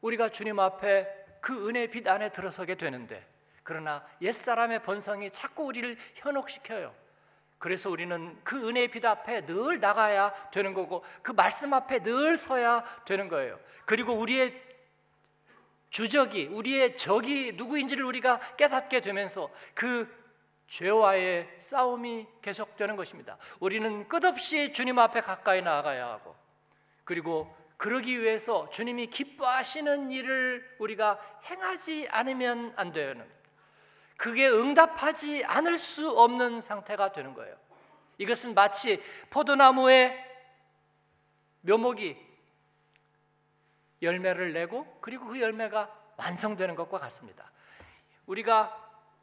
우리가 0.00 0.30
주님 0.30 0.58
앞에 0.58 1.06
그 1.40 1.68
은혜 1.68 1.86
빛 1.86 2.06
안에 2.08 2.30
들어서게 2.30 2.74
되는데 2.76 3.26
그러나 3.62 4.04
옛사람의 4.20 4.82
번성이 4.82 5.30
자꾸 5.30 5.64
우리를 5.64 5.96
현혹시켜요. 6.16 7.01
그래서 7.62 7.90
우리는 7.90 8.36
그 8.42 8.68
은혜의 8.68 8.88
빛 8.88 9.04
앞에 9.04 9.46
늘 9.46 9.78
나가야 9.78 10.32
되는 10.50 10.74
거고 10.74 11.04
그 11.22 11.30
말씀 11.30 11.72
앞에 11.72 12.02
늘 12.02 12.36
서야 12.36 12.82
되는 13.04 13.28
거예요. 13.28 13.56
그리고 13.84 14.14
우리의 14.14 14.60
주적이 15.88 16.46
우리의 16.46 16.96
적이 16.96 17.52
누구인지를 17.52 18.04
우리가 18.04 18.40
깨닫게 18.56 19.00
되면서 19.00 19.48
그 19.74 20.12
죄와의 20.66 21.54
싸움이 21.58 22.26
계속되는 22.42 22.96
것입니다. 22.96 23.38
우리는 23.60 24.08
끝없이 24.08 24.72
주님 24.72 24.98
앞에 24.98 25.20
가까이 25.20 25.62
나아가야 25.62 26.04
하고 26.04 26.34
그리고 27.04 27.56
그러기 27.76 28.20
위해서 28.20 28.68
주님이 28.70 29.06
기뻐하시는 29.06 30.10
일을 30.10 30.68
우리가 30.80 31.20
행하지 31.44 32.08
않으면 32.10 32.72
안 32.74 32.90
되는 32.90 33.24
그게 34.22 34.48
응답하지 34.48 35.44
않을 35.46 35.76
수 35.76 36.08
없는 36.08 36.60
상태가 36.60 37.10
되는 37.10 37.34
거예요. 37.34 37.56
이것은 38.18 38.54
마치 38.54 39.02
포도나무의 39.30 40.16
묘목이 41.62 42.16
열매를 44.00 44.52
내고 44.52 44.86
그리고 45.00 45.26
그 45.26 45.40
열매가 45.40 45.92
완성되는 46.18 46.76
것과 46.76 47.00
같습니다. 47.00 47.50
우리가 48.26 48.72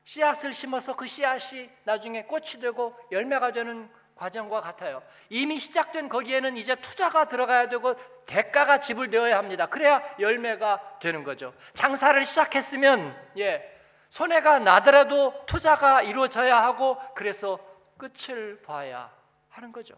씨앗을 0.03 0.51
심어서 0.51 0.97
그 0.97 1.07
씨앗이 1.07 1.69
나중에 1.85 2.25
꽃이 2.25 2.59
되고 2.59 2.93
열매가 3.09 3.53
되는 3.53 3.89
과정과 4.15 4.59
같아요. 4.59 5.01
이미 5.29 5.61
시작된 5.61 6.09
거기에는 6.09 6.57
이제 6.57 6.75
투자가 6.75 7.29
들어가야 7.29 7.69
되고 7.69 7.95
대가가 8.25 8.79
지불되어야 8.79 9.37
합니다. 9.37 9.65
그래야 9.67 10.03
열매가 10.19 10.99
되는 10.99 11.23
거죠. 11.23 11.53
장사를 11.73 12.25
시작했으면 12.25 13.15
예, 13.37 13.78
손해가 14.09 14.59
나더라도 14.59 15.45
투자가 15.45 16.01
이루어져야 16.01 16.61
하고 16.63 16.97
그래서 17.15 17.59
끝을 17.97 18.61
봐야 18.61 19.11
하는 19.49 19.71
거죠. 19.71 19.95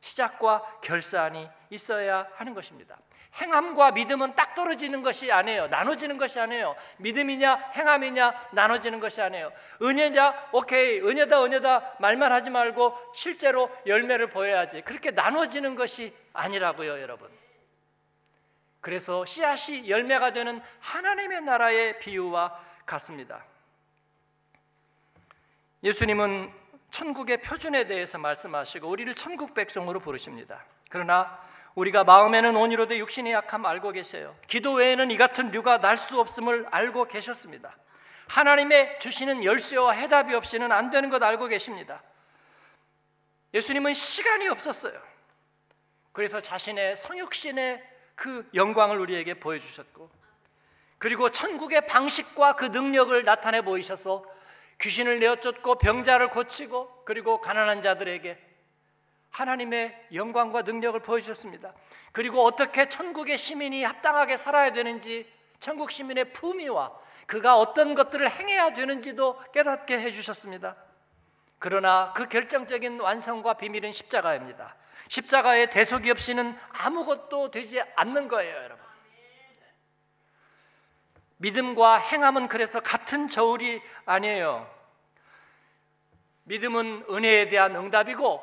시작과 0.00 0.80
결산이 0.82 1.48
있어야 1.70 2.26
하는 2.34 2.52
것입니다. 2.52 2.98
행함과 3.36 3.92
믿음은 3.92 4.34
딱 4.34 4.54
떨어지는 4.54 5.02
것이 5.02 5.32
아니에요. 5.32 5.66
나눠지는 5.68 6.18
것이 6.18 6.38
아니에요. 6.38 6.76
믿음이냐 6.98 7.72
행함이냐 7.74 8.48
나눠지는 8.52 9.00
것이 9.00 9.22
아니에요. 9.22 9.50
은혜냐 9.82 10.50
오케이 10.52 11.00
은혜다 11.00 11.42
은혜다 11.42 11.96
말만 11.98 12.32
하지 12.32 12.50
말고 12.50 12.96
실제로 13.14 13.70
열매를 13.86 14.28
보여야지. 14.28 14.82
그렇게 14.82 15.10
나눠지는 15.10 15.74
것이 15.74 16.14
아니라고요, 16.32 17.00
여러분. 17.00 17.28
그래서 18.80 19.24
씨앗이 19.24 19.88
열매가 19.88 20.32
되는 20.32 20.60
하나님의 20.80 21.40
나라의 21.42 21.98
비유와 21.98 22.73
같습니다. 22.86 23.44
예수님은 25.82 26.52
천국의 26.90 27.42
표준에 27.42 27.86
대해서 27.86 28.18
말씀하시고 28.18 28.88
우리를 28.88 29.14
천국 29.14 29.52
백성으로 29.54 30.00
부르십니다. 30.00 30.64
그러나 30.88 31.38
우리가 31.74 32.04
마음에는 32.04 32.56
온이로되 32.56 32.98
육신이 32.98 33.32
약함 33.32 33.66
알고 33.66 33.90
계세요. 33.92 34.36
기도 34.46 34.74
외에는 34.74 35.10
이 35.10 35.16
같은 35.16 35.50
류가 35.50 35.78
날 35.80 35.96
수 35.96 36.20
없음을 36.20 36.66
알고 36.70 37.06
계셨습니다. 37.06 37.76
하나님의 38.28 39.00
주시는 39.00 39.44
열쇠와 39.44 39.92
해답이 39.92 40.34
없이는 40.34 40.70
안 40.72 40.90
되는 40.90 41.10
것 41.10 41.22
알고 41.22 41.48
계십니다. 41.48 42.02
예수님은 43.52 43.92
시간이 43.92 44.48
없었어요. 44.48 45.00
그래서 46.12 46.40
자신의 46.40 46.96
성육신의 46.96 47.82
그 48.14 48.48
영광을 48.54 48.98
우리에게 49.00 49.34
보여주셨고, 49.34 50.08
그리고 51.04 51.28
천국의 51.28 51.86
방식과 51.86 52.54
그 52.54 52.64
능력을 52.64 53.22
나타내 53.24 53.60
보이셔서 53.60 54.24
귀신을 54.80 55.18
내어 55.18 55.36
쫓고 55.36 55.74
병자를 55.74 56.30
고치고, 56.30 57.02
그리고 57.04 57.42
가난한 57.42 57.82
자들에게 57.82 58.38
하나님의 59.28 60.06
영광과 60.14 60.62
능력을 60.62 60.98
보여주셨습니다. 61.00 61.74
그리고 62.12 62.42
어떻게 62.42 62.88
천국의 62.88 63.36
시민이 63.36 63.84
합당하게 63.84 64.38
살아야 64.38 64.72
되는지 64.72 65.30
천국 65.60 65.90
시민의 65.90 66.32
품위와 66.32 66.98
그가 67.26 67.58
어떤 67.58 67.94
것들을 67.94 68.30
행해야 68.30 68.72
되는지도 68.72 69.42
깨닫게 69.52 70.00
해주셨습니다. 70.00 70.74
그러나 71.58 72.14
그 72.16 72.30
결정적인 72.30 72.98
완성과 73.00 73.58
비밀은 73.58 73.92
십자가입니다. 73.92 74.74
십자가의 75.08 75.68
대속이 75.68 76.10
없이는 76.10 76.56
아무것도 76.70 77.50
되지 77.50 77.82
않는 77.96 78.28
거예요, 78.28 78.56
여러분. 78.56 78.83
믿음과 81.44 81.98
행함은 81.98 82.48
그래서 82.48 82.80
같은 82.80 83.28
저울이 83.28 83.82
아니에요. 84.06 84.66
믿음은 86.44 87.04
은혜에 87.10 87.50
대한 87.50 87.76
응답이고 87.76 88.40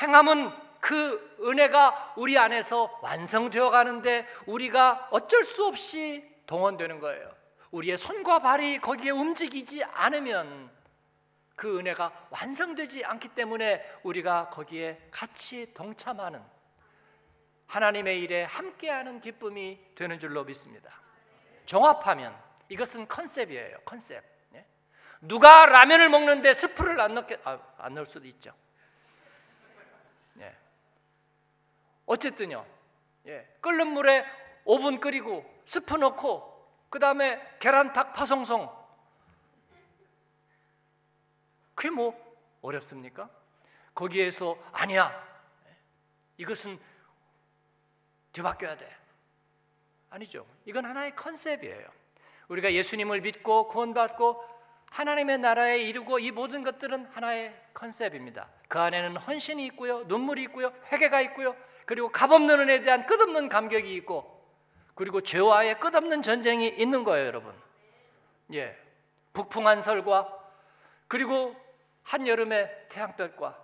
행함은 0.00 0.50
그 0.80 1.36
은혜가 1.42 2.14
우리 2.16 2.38
안에서 2.38 2.98
완성되어 3.02 3.68
가는데 3.68 4.26
우리가 4.46 5.08
어쩔 5.10 5.44
수 5.44 5.66
없이 5.66 6.24
동원되는 6.46 7.00
거예요. 7.00 7.30
우리의 7.72 7.98
손과 7.98 8.38
발이 8.38 8.80
거기에 8.80 9.10
움직이지 9.10 9.84
않으면 9.84 10.70
그 11.56 11.78
은혜가 11.78 12.28
완성되지 12.30 13.04
않기 13.04 13.28
때문에 13.28 13.84
우리가 14.02 14.48
거기에 14.48 14.98
같이 15.10 15.74
동참하는 15.74 16.42
하나님의 17.66 18.22
일에 18.22 18.44
함께하는 18.44 19.20
기쁨이 19.20 19.78
되는 19.94 20.18
줄로 20.18 20.42
믿습니다. 20.44 20.99
종합하면 21.66 22.36
이것은 22.68 23.08
컨셉이에요. 23.08 23.78
컨셉. 23.84 24.22
예? 24.54 24.66
누가 25.20 25.66
라면을 25.66 26.08
먹는데 26.08 26.54
스프를 26.54 27.00
안 27.00 27.14
넣게 27.14 27.40
아, 27.44 27.58
안 27.78 27.94
넣을 27.94 28.06
수도 28.06 28.26
있죠. 28.26 28.52
어쨌든요. 32.10 32.66
예, 33.26 33.46
끓는 33.60 33.86
물에 33.86 34.26
5분 34.64 35.00
끓이고 35.00 35.62
스프 35.64 35.94
넣고 35.94 36.68
그 36.90 36.98
다음에 36.98 37.56
계란탁 37.60 38.14
파송송 38.14 38.68
그게 41.76 41.90
뭐 41.90 42.36
어렵습니까? 42.62 43.30
거기에서 43.94 44.58
아니야 44.72 45.24
이것은 46.36 46.80
뒤바뀌어야 48.32 48.76
돼 48.76 48.96
아니죠 50.10 50.46
이건 50.64 50.84
하나의 50.84 51.16
컨셉이에요 51.16 51.88
우리가 52.48 52.72
예수님을 52.72 53.20
믿고 53.20 53.68
구원받고 53.68 54.44
하나님의 54.90 55.38
나라에 55.38 55.78
이르고 55.78 56.18
이 56.18 56.30
모든 56.32 56.62
것들은 56.64 57.06
하나의 57.06 57.54
컨셉입니다 57.74 58.48
그 58.68 58.78
안에는 58.78 59.16
헌신이 59.16 59.64
있고요 59.66 60.02
눈물이 60.04 60.42
있고요 60.44 60.72
회개가 60.92 61.20
있고요 61.22 61.56
그리고 61.86 62.08
값없는 62.08 62.60
은혜에 62.60 62.82
대한 62.82 63.06
끝없는 63.06 63.48
감격이 63.48 63.94
있고 63.96 64.40
그리고 64.94 65.22
죄와의 65.22 65.80
끝없는 65.80 66.20
전쟁이 66.20 66.68
있는 66.68 67.04
거예요, 67.04 67.26
여러분. 67.26 67.54
예. 68.52 68.76
북풍한 69.32 69.80
설과 69.80 70.28
그리고 71.08 71.56
한 72.02 72.26
여름의 72.26 72.86
태양볕과 72.90 73.58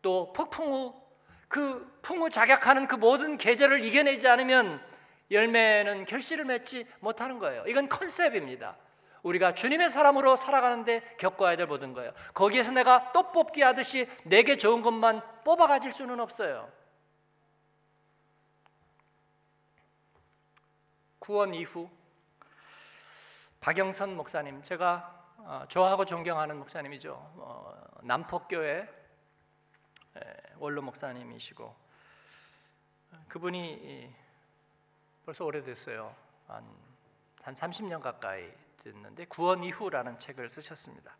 또 0.00 0.32
폭풍 0.32 0.72
후 0.72 1.04
그 1.54 1.98
풍우 2.02 2.30
자격하는 2.30 2.88
그 2.88 2.96
모든 2.96 3.36
계절을 3.36 3.84
이겨내지 3.84 4.26
않으면 4.26 4.84
열매는 5.34 6.04
결실을 6.06 6.44
맺지 6.44 6.86
못하는 7.00 7.38
거예요. 7.38 7.64
이건 7.66 7.88
컨셉입니다. 7.88 8.76
우리가 9.22 9.54
주님의 9.54 9.90
사람으로 9.90 10.36
살아가는데 10.36 11.16
겪어야 11.18 11.56
될 11.56 11.66
모든 11.66 11.92
거예요. 11.92 12.12
거기에서 12.34 12.70
내가 12.70 13.12
또 13.12 13.32
뽑기 13.32 13.62
하듯이 13.62 14.08
내게 14.24 14.56
좋은 14.56 14.82
것만 14.82 15.22
뽑아 15.44 15.66
가질 15.66 15.92
수는 15.92 16.20
없어요. 16.20 16.70
구원 21.18 21.54
이후 21.54 21.90
박영선 23.60 24.14
목사님 24.14 24.62
제가 24.62 25.24
어, 25.38 25.64
좋아하고 25.68 26.04
존경하는 26.04 26.58
목사님이죠. 26.58 27.12
어, 27.12 27.74
남포교회 28.02 28.88
원로 30.58 30.82
목사님이시고 30.82 31.74
그분이 33.28 34.14
벌써 35.24 35.46
오래됐어요. 35.46 36.14
한, 36.48 36.64
한 37.42 37.54
30년 37.54 38.00
가까이 38.02 38.52
됐는데 38.82 39.24
구원 39.24 39.64
이후라는 39.64 40.18
책을 40.18 40.50
쓰셨습니다. 40.50 41.16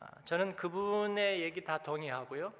어, 0.00 0.06
저는 0.24 0.56
그분의 0.56 1.42
얘기 1.42 1.62
다 1.62 1.78
동의하고요. 1.78 2.52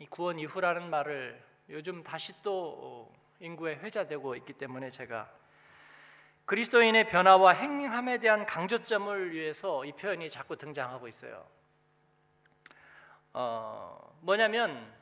이 0.00 0.06
구원 0.06 0.40
이후라는 0.40 0.90
말을 0.90 1.40
요즘 1.68 2.02
다시 2.02 2.34
또 2.42 3.12
인구에 3.38 3.76
회자되고 3.76 4.34
있기 4.36 4.54
때문에 4.54 4.90
제가 4.90 5.30
그리스도인의 6.44 7.08
변화와 7.08 7.52
행함에 7.52 8.18
대한 8.18 8.46
강조점을 8.46 9.32
위해서 9.32 9.84
이 9.84 9.92
표현이 9.92 10.28
자꾸 10.28 10.56
등장하고 10.56 11.06
있어요. 11.06 11.46
어, 13.32 14.18
뭐냐면 14.22 14.92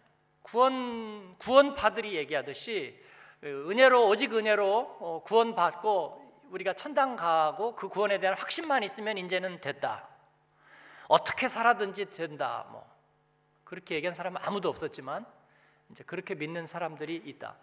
구원 0.42 1.37
구원파들이 1.38 2.14
얘기하듯이 2.14 3.02
은혜로 3.44 4.09
오직 4.09 4.35
은혜로 4.35 4.96
어, 5.00 5.22
구원받고 5.24 6.24
우리가 6.50 6.74
천당 6.74 7.16
가고 7.16 7.74
그 7.74 7.88
구원에 7.88 8.18
대한 8.18 8.37
확신만 8.37 8.83
있으면 8.83 9.18
이제는 9.18 9.61
됐다. 9.61 10.09
어떻게 11.09 11.48
살아든지 11.48 12.07
된다. 12.11 12.66
뭐 12.70 12.88
그렇게 13.64 13.96
얘기한 13.96 14.14
사람은 14.14 14.40
아무도 14.42 14.68
없었지만 14.68 15.26
이제 15.90 16.04
그렇게 16.04 16.35
믿는 16.35 16.66
사람들이 16.66 17.16
있다. 17.16 17.57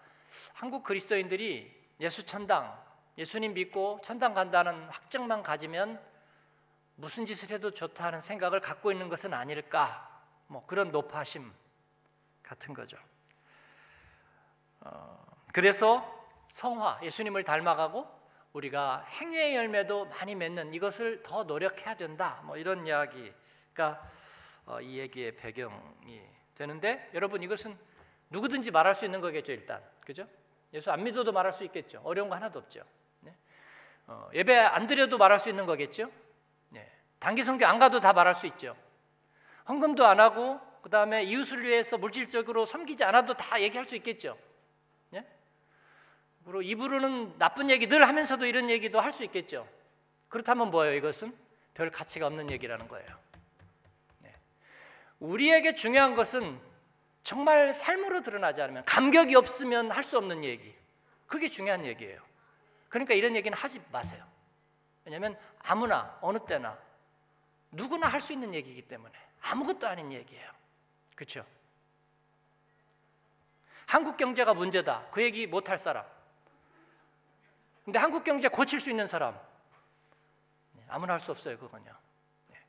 한국 0.53 0.83
그리스도인들이 0.83 1.81
예수 1.99 2.25
천당, 2.25 2.77
예수님 3.17 3.53
믿고 3.53 3.99
천당 4.03 4.33
간다는 4.33 4.87
확정만 4.89 5.41
가지면 5.41 6.01
무슨 6.95 7.25
짓을 7.25 7.49
해도 7.49 7.71
좋다는 7.71 8.21
생각을 8.21 8.59
갖고 8.59 8.91
있는 8.91 9.09
것은 9.09 9.33
아닐까? 9.33 10.07
뭐 10.47 10.65
그런 10.65 10.91
높아심 10.91 11.51
같은 12.43 12.73
거죠. 12.73 12.97
어, 14.81 15.30
그래서 15.53 16.25
성화, 16.49 16.99
예수님을 17.03 17.43
닮아가고 17.43 18.07
우리가 18.53 19.05
행위의 19.09 19.55
열매도 19.55 20.05
많이 20.05 20.35
맺는 20.35 20.73
이것을 20.73 21.23
더 21.23 21.43
노력해야 21.43 21.95
된다. 21.95 22.41
뭐 22.43 22.57
이런 22.57 22.85
이야기가 22.85 24.01
어, 24.65 24.81
이 24.81 24.99
얘기의 24.99 25.35
배경이 25.35 26.21
되는데 26.55 27.09
여러분 27.13 27.41
이것은 27.41 27.77
누구든지 28.29 28.71
말할 28.71 28.93
수 28.93 29.05
있는 29.05 29.19
거겠죠 29.21 29.51
일단 29.51 29.81
그죠? 30.01 30.27
예수 30.73 30.91
안 30.91 31.03
믿어도 31.03 31.31
말할 31.31 31.53
수 31.53 31.63
있겠죠 31.65 32.01
어려운 32.03 32.29
거 32.29 32.35
하나도 32.35 32.59
없죠 32.59 32.83
네? 33.21 33.35
어, 34.07 34.29
예배 34.33 34.57
안 34.57 34.87
드려도 34.87 35.17
말할 35.17 35.39
수 35.39 35.49
있는 35.49 35.65
거겠죠 35.65 36.09
네. 36.71 36.89
단기 37.19 37.43
성교 37.43 37.65
안 37.65 37.79
가도 37.79 37.99
다 37.99 38.13
말할 38.13 38.35
수 38.35 38.45
있죠 38.47 38.75
헌금도 39.67 40.05
안 40.05 40.19
하고 40.19 40.59
그 40.81 40.89
다음에 40.89 41.23
이웃을 41.23 41.63
위해서 41.63 41.97
물질적으로 41.97 42.65
섬기지 42.65 43.03
않아도 43.03 43.33
다 43.33 43.59
얘기할 43.61 43.85
수 43.87 43.95
있겠죠 43.95 44.37
네? 44.37 44.50
그리고 46.45 46.61
입으로는 46.61 47.37
나쁜 47.37 47.69
얘기 47.69 47.87
늘 47.87 48.07
하면서도 48.07 48.45
이런 48.45 48.69
얘기도 48.69 48.99
할 48.99 49.13
수 49.13 49.23
있겠죠 49.23 49.67
그렇다면 50.29 50.71
뭐예요 50.71 50.95
이것은? 50.95 51.35
별 51.73 51.89
가치가 51.89 52.27
없는 52.27 52.49
얘기라는 52.51 52.87
거예요 52.87 53.07
네. 54.19 54.35
우리에게 55.19 55.75
중요한 55.75 56.15
것은 56.15 56.59
정말 57.23 57.73
삶으로 57.73 58.21
드러나지 58.21 58.61
않으면 58.61 58.83
감격이 58.85 59.35
없으면 59.35 59.91
할 59.91 60.03
수 60.03 60.17
없는 60.17 60.43
얘기. 60.43 60.73
그게 61.27 61.49
중요한 61.49 61.85
얘기예요. 61.85 62.19
그러니까 62.89 63.13
이런 63.13 63.35
얘기는 63.35 63.55
하지 63.55 63.79
마세요. 63.91 64.25
왜냐하면 65.05 65.37
아무나 65.59 66.17
어느 66.21 66.39
때나 66.39 66.77
누구나 67.71 68.07
할 68.07 68.19
수 68.19 68.33
있는 68.33 68.53
얘기이기 68.53 68.81
때문에 68.81 69.13
아무것도 69.43 69.87
아닌 69.87 70.11
얘기예요. 70.11 70.49
그렇죠? 71.15 71.45
한국 73.85 74.17
경제가 74.17 74.53
문제다. 74.53 75.07
그 75.11 75.21
얘기 75.21 75.45
못 75.47 75.69
할 75.69 75.77
사람. 75.77 76.03
근데 77.83 77.97
한국 77.99 78.23
경제 78.23 78.47
고칠 78.47 78.79
수 78.79 78.89
있는 78.89 79.07
사람 79.07 79.39
네, 80.75 80.85
아무나 80.87 81.13
할 81.13 81.19
수 81.19 81.31
없어요. 81.31 81.57
그건요. 81.57 81.91
네. 82.47 82.59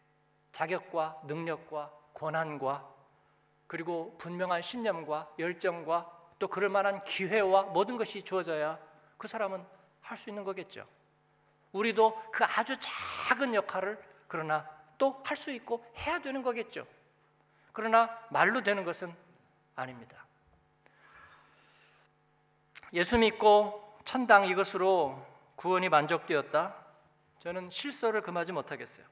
자격과 0.52 1.22
능력과 1.24 1.92
권한과 2.14 2.88
그리고 3.66 4.16
분명한 4.18 4.62
신념과 4.62 5.34
열정과 5.38 6.20
또 6.38 6.48
그럴 6.48 6.68
만한 6.68 7.02
기회와 7.04 7.62
모든 7.64 7.96
것이 7.96 8.22
주어져야 8.22 8.78
그 9.18 9.28
사람은 9.28 9.64
할 10.00 10.18
수 10.18 10.28
있는 10.30 10.44
거겠죠. 10.44 10.86
우리도 11.72 12.30
그 12.32 12.44
아주 12.44 12.76
작은 12.78 13.54
역할을 13.54 14.02
그러나 14.28 14.68
또 14.98 15.22
할 15.24 15.36
수 15.36 15.50
있고 15.52 15.84
해야 15.98 16.18
되는 16.18 16.42
거겠죠. 16.42 16.86
그러나 17.72 18.18
말로 18.30 18.62
되는 18.62 18.84
것은 18.84 19.14
아닙니다. 19.74 20.26
예수 22.92 23.16
믿고 23.18 23.81
천당 24.04 24.46
이것으로 24.46 25.24
구원이 25.56 25.88
만족되었다. 25.88 26.74
저는 27.40 27.70
실소를 27.70 28.22
금하지 28.22 28.52
못하겠어요. 28.52 29.06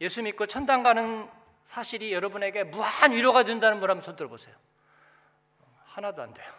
예수 0.00 0.22
믿고 0.22 0.46
천당 0.46 0.82
가는 0.82 1.28
사실이 1.64 2.12
여러분에게 2.12 2.64
무한 2.64 3.12
위로가 3.12 3.44
된다는 3.44 3.80
분 3.80 3.90
한번 3.90 4.02
손 4.02 4.16
들어보세요. 4.16 4.54
하나도 5.84 6.22
안 6.22 6.34
돼요. 6.34 6.52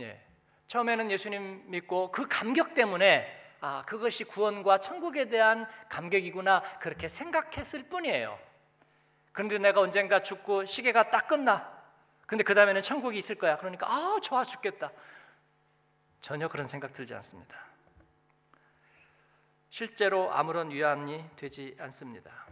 예. 0.00 0.24
처음에는 0.66 1.10
예수님 1.10 1.64
믿고 1.66 2.10
그 2.10 2.26
감격 2.28 2.74
때문에 2.74 3.40
아, 3.60 3.84
그것이 3.86 4.24
구원과 4.24 4.78
천국에 4.78 5.28
대한 5.28 5.68
감격이구나 5.88 6.62
그렇게 6.80 7.08
생각했을 7.08 7.84
뿐이에요. 7.84 8.38
그런데 9.32 9.58
내가 9.58 9.80
언젠가 9.80 10.22
죽고 10.22 10.66
시계가 10.66 11.10
딱 11.10 11.28
끝나. 11.28 11.70
근데 12.26 12.44
그 12.44 12.54
다음에는 12.54 12.82
천국이 12.82 13.18
있을 13.18 13.36
거야. 13.36 13.56
그러니까 13.58 13.86
아, 13.88 14.18
좋아 14.22 14.44
죽겠다. 14.44 14.90
전혀 16.22 16.48
그런 16.48 16.66
생각 16.66 16.92
들지 16.92 17.12
않습니다. 17.14 17.56
실제로 19.68 20.32
아무런 20.32 20.70
위안이 20.70 21.28
되지 21.36 21.76
않습니다. 21.80 22.46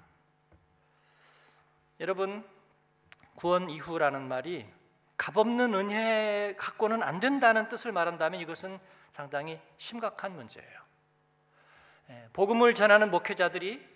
여러분, 2.00 2.46
구원 3.36 3.70
이후라는 3.70 4.26
말이 4.26 4.66
값없는 5.16 5.74
은혜 5.74 6.54
갖고는 6.58 7.02
안 7.02 7.20
된다는 7.20 7.68
뜻을 7.68 7.92
말한다면 7.92 8.40
이것은 8.40 8.80
상당히 9.10 9.60
심각한 9.78 10.34
문제예요. 10.34 10.80
예, 12.10 12.28
복음을 12.32 12.74
전하는 12.74 13.10
목회자들이 13.10 13.86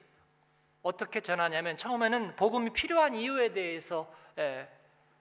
어떻게 0.83 1.21
전하냐면 1.21 1.77
처음에는 1.77 2.37
복음이 2.37 2.71
필요한 2.75 3.15
이유에 3.15 3.53
대해서 3.53 4.13
예, 4.39 4.69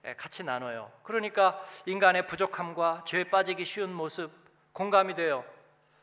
예, 0.04 0.14
같이 0.14 0.44
나눠요. 0.44 0.92
그러니까 1.02 1.64
인간의 1.86 2.26
부족함과 2.26 3.02
죄에 3.04 3.24
빠지기 3.24 3.64
쉬운 3.64 3.92
모습, 3.92 4.43
공감이 4.74 5.14
돼요. 5.14 5.44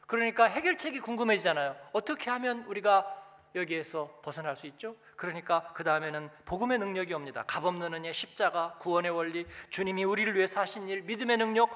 그러니까 0.08 0.46
해결책이 0.46 1.02
궁금해지잖아요. 1.02 1.76
어떻게 1.92 2.32
하면 2.32 2.64
우리가 2.64 3.06
여기에서 3.54 4.20
벗어날 4.24 4.56
수 4.56 4.66
있죠? 4.68 4.96
그러니까 5.18 5.72
그 5.74 5.84
다음에는 5.84 6.30
복음의 6.46 6.80
능력이 6.80 7.14
옵니다. 7.14 7.44
값없는 7.46 7.94
은혜, 7.94 8.14
십자가, 8.14 8.76
구원의 8.80 9.12
원리, 9.12 9.46
주님이 9.70 10.06
우리를 10.06 10.34
위해 10.36 10.48
사신 10.48 10.88
일, 10.88 11.02
믿음의 11.02 11.38
능력 11.38 11.70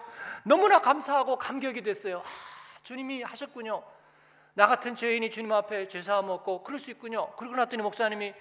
너무나 0.43 0.79
감사하고 0.79 1.37
감격이 1.37 1.81
됐어요. 1.81 2.19
아, 2.19 2.79
주님이 2.83 3.23
하셨군요. 3.23 3.83
나 4.53 4.67
같은 4.67 4.95
죄인이 4.95 5.29
주님 5.29 5.51
앞에 5.51 5.89
죄사함 5.89 6.29
얻고 6.29 6.63
그럴 6.63 6.79
수 6.79 6.91
있군요. 6.91 7.35
그러고 7.35 7.57
났더니 7.57 7.83
목사님이 7.83 8.33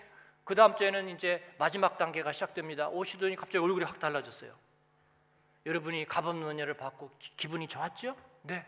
그 0.45 0.55
다음 0.55 0.77
주에는 0.77 1.09
이제 1.09 1.43
마지막 1.59 1.97
단계가 1.97 2.31
시작됩니다. 2.31 2.89
오시더니 2.89 3.35
갑자기 3.35 3.59
얼굴이 3.59 3.85
확 3.85 3.99
달라졌어요. 3.99 4.55
여러분이 5.67 6.07
값없는 6.07 6.49
은혜를 6.51 6.75
받고 6.75 7.11
기분이 7.37 7.67
좋았죠? 7.67 8.15
네. 8.45 8.65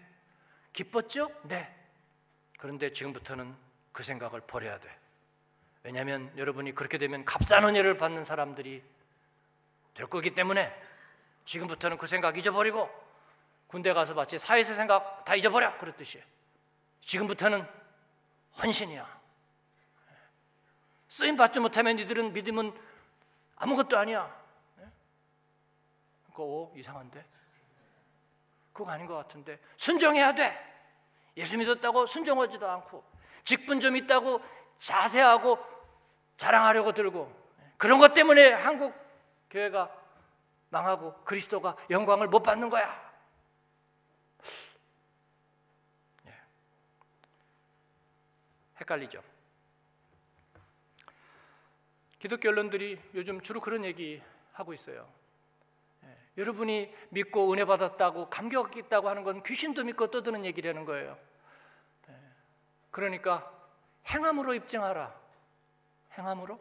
기뻤죠? 0.73 1.31
네. 1.45 1.75
그런데 2.59 2.93
지금부터는 2.93 3.55
그 3.93 4.03
생각을 4.03 4.41
버려야 4.41 4.79
돼. 4.81 4.99
왜냐하면 5.83 6.33
여러분이 6.37 6.75
그렇게 6.75 6.99
되면 6.99 7.25
값싼 7.25 7.65
은혜를 7.65 7.97
받는 7.97 8.25
사람들이 8.25 8.83
될 9.95 10.07
거기 10.09 10.35
때문에 10.35 10.75
지금부터는 11.45 11.97
그 11.97 12.07
생각 12.07 12.37
잊어버리고 12.37 12.91
군대 13.67 13.93
가서 13.93 14.15
마치 14.15 14.39
사회세 14.39 14.75
생각 14.75 15.25
다 15.25 15.35
잊어버려 15.35 15.79
그랬듯이 15.79 16.23
지금부터는 17.01 17.67
헌신이야. 18.63 19.21
쓰임 21.09 21.37
받지 21.37 21.61
못하면 21.61 21.99
이들은 21.99 22.33
믿음은 22.33 22.73
아무것도 23.57 23.97
아니야. 23.97 24.35
그거 26.27 26.73
이상한데? 26.75 27.36
그거 28.77 28.91
아닌 28.91 29.07
것 29.07 29.15
같은데 29.15 29.59
순종해야 29.79 30.35
돼. 30.35 30.53
예수 31.39 31.57
믿었다고 31.57 32.05
순종하지도 32.05 32.69
않고 32.69 33.03
직분 33.43 33.81
좀 33.81 33.97
있다고 33.97 34.43
자세하고 34.79 35.59
자랑하려고 36.37 36.93
들고 36.93 37.35
그런 37.79 37.99
것 37.99 38.13
때문에 38.13 38.53
한국 38.53 38.95
교회가 39.49 39.91
망하고 40.69 41.15
그리스도가 41.25 41.75
영광을 41.89 42.29
못 42.29 42.43
받는 42.43 42.69
거야. 42.69 42.87
예. 46.27 46.35
헷갈리죠. 48.81 49.23
기독교 52.19 52.51
언론들이 52.51 53.01
요즘 53.15 53.41
주로 53.41 53.61
그런 53.61 53.87
얘기 53.87 54.23
하고 54.53 54.75
있어요. 54.75 55.09
여러분이 56.37 56.95
믿고 57.09 57.53
은혜 57.53 57.65
받았다고 57.65 58.29
감격 58.29 58.77
있다고 58.77 59.09
하는 59.09 59.23
건 59.23 59.43
귀신도 59.43 59.85
믿고 59.85 60.11
떠드는 60.11 60.45
얘기라는 60.45 60.85
거예요. 60.85 61.17
네. 62.09 62.15
그러니까 62.91 63.51
행함으로 64.07 64.55
입증하라. 64.55 65.15
행함으로? 66.19 66.61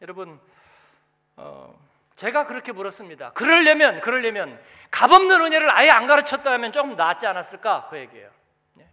여러분, 0.00 0.38
어, 1.36 1.78
제가 2.14 2.46
그렇게 2.46 2.72
물었습니다. 2.72 3.32
그러려면, 3.32 4.00
그러려면 4.00 4.62
값없는 4.90 5.40
은혜를 5.40 5.70
아예 5.70 5.90
안 5.90 6.06
가르쳤다면 6.06 6.72
조금 6.72 6.96
낫지 6.96 7.26
않았을까? 7.26 7.88
그 7.90 7.98
얘기예요. 7.98 8.30
네. 8.74 8.88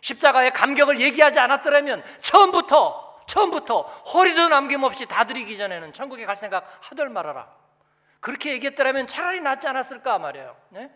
십자가의 0.00 0.52
감격을 0.52 1.00
얘기하지 1.00 1.38
않았더라면 1.38 2.02
처음부터 2.20 3.09
처음부터 3.30 3.82
허리도 3.82 4.48
남김없이 4.48 5.06
다 5.06 5.22
드리기 5.24 5.56
전에는 5.56 5.92
천국에 5.92 6.26
갈 6.26 6.34
생각 6.34 6.66
하덜 6.80 7.08
말아라. 7.08 7.48
그렇게 8.18 8.52
얘기했더라면 8.52 9.06
차라리 9.06 9.40
낫지 9.40 9.68
않았을까 9.68 10.18
말이에요. 10.18 10.56
네? 10.70 10.90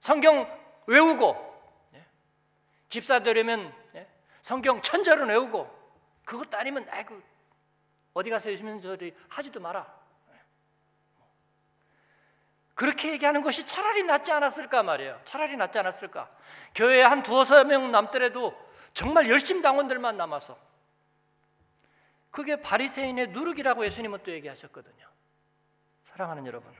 성경 0.00 0.46
외우고 0.86 1.36
네? 1.92 2.04
집사 2.90 3.18
되려면 3.20 3.74
네? 3.92 4.06
성경 4.42 4.82
천절은 4.82 5.28
외우고 5.28 5.74
그것도 6.26 6.58
아니면 6.58 6.86
아이고 6.90 7.18
어디 8.12 8.28
가서 8.28 8.50
예수님 8.50 8.80
소리 8.80 9.16
하지도 9.28 9.58
마라. 9.58 10.00
그렇게 12.74 13.12
얘기하는 13.12 13.42
것이 13.42 13.66
차라리 13.66 14.02
낫지 14.02 14.32
않았을까 14.32 14.82
말이에요. 14.82 15.20
차라리 15.24 15.56
낫지 15.56 15.78
않았을까. 15.78 16.30
교회에 16.74 17.02
한 17.02 17.22
두어서 17.22 17.64
명 17.64 17.90
남더라도 17.90 18.54
정말 18.92 19.28
열심 19.28 19.62
당원들만 19.62 20.16
남아서 20.16 20.69
그게 22.30 22.60
바리새인의 22.60 23.28
누룩이라고 23.28 23.84
예수님은 23.84 24.22
또 24.22 24.30
얘기하셨거든요. 24.30 25.08
사랑하는 26.04 26.46
여러분. 26.46 26.72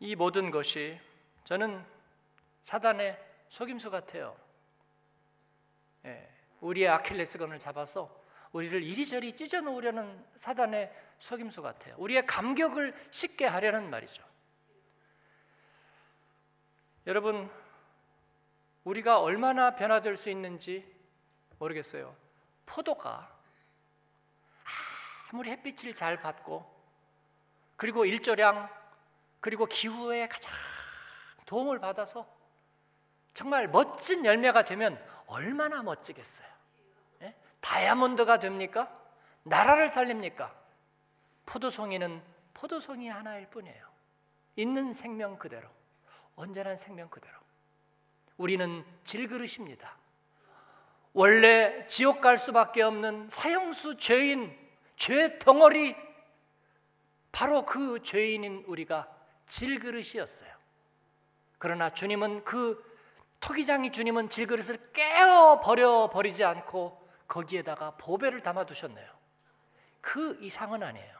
이 0.00 0.16
모든 0.16 0.50
것이 0.50 0.98
저는 1.44 1.84
사단의 2.62 3.18
속임수 3.50 3.90
같아요. 3.90 4.36
예, 6.06 6.28
우리의 6.60 6.88
아킬레스건을 6.88 7.58
잡아서 7.58 8.18
우리를 8.52 8.82
이리저리 8.82 9.34
찢어 9.34 9.60
놓으려는 9.60 10.24
사단의 10.36 10.92
속임수 11.18 11.60
같아요. 11.62 11.94
우리의 11.98 12.24
감격을 12.26 12.94
쉽게 13.10 13.46
하려는 13.46 13.90
말이죠. 13.90 14.24
여러분 17.06 17.50
우리가 18.84 19.20
얼마나 19.20 19.74
변화될 19.74 20.16
수 20.16 20.30
있는지 20.30 20.90
모르겠어요. 21.58 22.14
포도가 22.66 23.30
아무리 25.30 25.50
햇빛을 25.50 25.94
잘 25.94 26.20
받고 26.20 26.68
그리고 27.76 28.04
일조량 28.04 28.68
그리고 29.40 29.66
기후에 29.66 30.28
가장 30.28 30.52
도움을 31.46 31.78
받아서 31.78 32.26
정말 33.32 33.68
멋진 33.68 34.24
열매가 34.24 34.64
되면 34.64 35.02
얼마나 35.26 35.82
멋지겠어요. 35.82 36.46
예? 37.22 37.34
다이아몬드가 37.60 38.38
됩니까? 38.38 38.96
나라를 39.44 39.88
살립니까? 39.88 40.54
포도송이는 41.46 42.22
포도송이 42.54 43.08
하나일 43.08 43.48
뿐이에요. 43.48 43.88
있는 44.56 44.92
생명 44.92 45.38
그대로, 45.38 45.68
언제나 46.36 46.76
생명 46.76 47.08
그대로. 47.08 47.39
우리는 48.40 48.82
질그릇입니다. 49.04 49.98
원래 51.12 51.84
지옥 51.84 52.22
갈 52.22 52.38
수밖에 52.38 52.80
없는 52.80 53.28
사형수 53.28 53.98
죄인, 53.98 54.56
죄 54.96 55.38
덩어리, 55.38 55.94
바로 57.32 57.66
그 57.66 58.02
죄인인 58.02 58.64
우리가 58.66 59.14
질그릇이었어요. 59.46 60.50
그러나 61.58 61.90
주님은 61.90 62.44
그 62.44 62.82
토기장이 63.40 63.92
주님은 63.92 64.30
질그릇을 64.30 64.90
깨어 64.94 65.60
버려 65.60 66.08
버리지 66.08 66.42
않고 66.42 66.98
거기에다가 67.28 67.90
보배를 67.98 68.40
담아 68.40 68.64
두셨네요. 68.64 69.06
그 70.00 70.38
이상은 70.40 70.82
아니에요. 70.82 71.14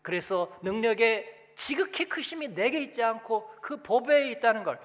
그래서 0.00 0.50
능력의 0.62 1.52
지극히 1.56 2.08
크심이 2.08 2.48
내게 2.48 2.80
있지 2.80 3.02
않고 3.02 3.54
그 3.60 3.82
보배에 3.82 4.30
있다는 4.30 4.64
걸 4.64 4.80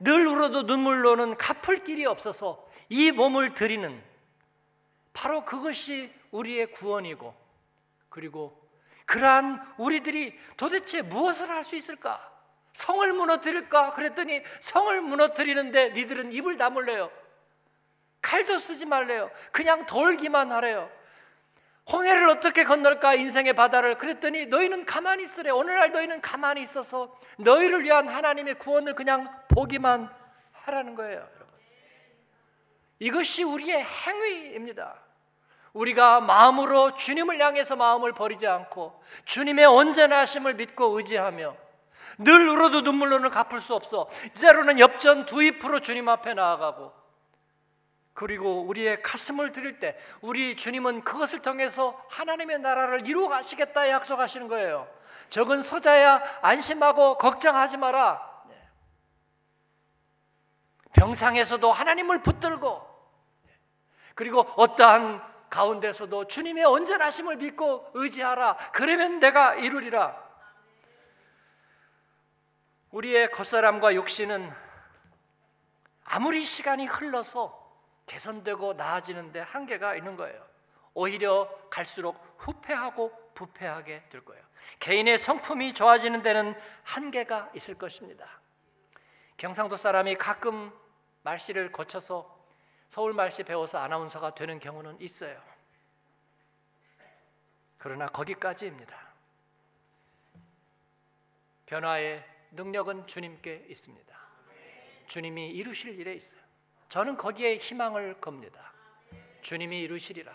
늘 0.00 0.26
울어도 0.26 0.62
눈물로는 0.62 1.36
갚을 1.36 1.84
길이 1.84 2.06
없어서 2.06 2.68
이 2.88 3.10
몸을 3.10 3.54
드리는 3.54 4.02
바로 5.12 5.44
그것이 5.44 6.12
우리의 6.30 6.72
구원이고 6.72 7.34
그리고 8.08 8.58
그러한 9.06 9.74
우리들이 9.78 10.38
도대체 10.56 11.02
무엇을 11.02 11.48
할 11.48 11.64
수 11.64 11.76
있을까? 11.76 12.32
성을 12.74 13.12
무너뜨릴까? 13.12 13.94
그랬더니 13.94 14.42
성을 14.60 15.00
무너뜨리는데 15.00 15.90
니들은 15.90 16.32
입을 16.32 16.58
다물래요. 16.58 17.10
칼도 18.22 18.58
쓰지 18.60 18.86
말래요. 18.86 19.30
그냥 19.50 19.84
돌기만 19.86 20.52
하래요. 20.52 20.88
홍해를 21.90 22.28
어떻게 22.28 22.64
건널까? 22.64 23.14
인생의 23.14 23.54
바다를. 23.54 23.96
그랬더니 23.96 24.46
너희는 24.46 24.84
가만히 24.84 25.24
있으래. 25.24 25.50
오늘날 25.50 25.90
너희는 25.90 26.20
가만히 26.20 26.62
있어서 26.62 27.16
너희를 27.38 27.84
위한 27.84 28.08
하나님의 28.08 28.54
구원을 28.54 28.94
그냥 28.94 29.30
보기만 29.48 30.10
하라는 30.52 30.94
거예요 30.94 31.18
여러분. 31.18 31.46
이것이 32.98 33.42
우리의 33.44 33.82
행위입니다. 33.84 34.94
우리가 35.72 36.20
마음으로 36.20 36.94
주님을 36.96 37.40
향해서 37.40 37.76
마음을 37.76 38.12
버리지 38.12 38.46
않고 38.46 39.00
주님의 39.24 39.66
온전하심을 39.66 40.54
믿고 40.54 40.96
의지하며 40.96 41.56
늘 42.18 42.48
울어도 42.48 42.80
눈물로는 42.80 43.30
갚을 43.30 43.60
수 43.60 43.74
없어. 43.74 44.08
때로는 44.40 44.80
엽전 44.80 45.26
두입으로 45.26 45.80
주님 45.80 46.08
앞에 46.08 46.34
나아가고 46.34 46.92
그리고 48.18 48.62
우리의 48.62 49.00
가슴을 49.00 49.52
드릴 49.52 49.78
때 49.78 49.96
우리 50.20 50.56
주님은 50.56 51.04
그것을 51.04 51.40
통해서 51.40 52.04
하나님의 52.10 52.58
나라를 52.58 53.06
이루어 53.06 53.28
가시겠다 53.28 53.88
약속하시는 53.90 54.48
거예요. 54.48 54.92
적은 55.28 55.62
소자야 55.62 56.20
안심하고 56.42 57.16
걱정하지 57.16 57.76
마라. 57.76 58.42
네. 58.48 58.68
병상에서도 60.94 61.70
하나님을 61.70 62.22
붙들고 62.22 62.88
네. 63.44 63.52
그리고 64.16 64.40
어떠한 64.56 65.22
가운데서도 65.48 66.26
주님의 66.26 66.64
온전하심을 66.64 67.36
믿고 67.36 67.88
의지하라. 67.94 68.56
그러면 68.72 69.20
내가 69.20 69.54
이루리라. 69.54 70.20
우리의 72.90 73.30
겉사람과 73.30 73.94
육신은 73.94 74.52
아무리 76.02 76.44
시간이 76.44 76.86
흘러서 76.86 77.67
개선되고 78.08 78.72
나아지는데 78.74 79.40
한계가 79.40 79.94
있는 79.94 80.16
거예요. 80.16 80.44
오히려 80.94 81.48
갈수록 81.70 82.16
후패하고 82.38 83.32
부패하게 83.34 84.08
될 84.08 84.24
거예요. 84.24 84.42
개인의 84.80 85.18
성품이 85.18 85.74
좋아지는 85.74 86.22
데는 86.22 86.60
한계가 86.82 87.52
있을 87.54 87.74
것입니다. 87.76 88.40
경상도 89.36 89.76
사람이 89.76 90.16
가끔 90.16 90.72
말씨를 91.22 91.70
거쳐서 91.70 92.36
서울 92.88 93.12
말씨 93.12 93.44
배워서 93.44 93.78
아나운서가 93.78 94.34
되는 94.34 94.58
경우는 94.58 95.00
있어요. 95.00 95.40
그러나 97.76 98.06
거기까지입니다. 98.06 99.08
변화의 101.66 102.24
능력은 102.52 103.06
주님께 103.06 103.66
있습니다. 103.68 104.18
주님이 105.06 105.50
이루실 105.50 105.98
일에 106.00 106.14
있어요. 106.14 106.47
저는 106.88 107.16
거기에 107.16 107.56
희망을 107.56 108.20
겁니다. 108.20 108.72
주님이 109.42 109.80
이루시리라. 109.82 110.32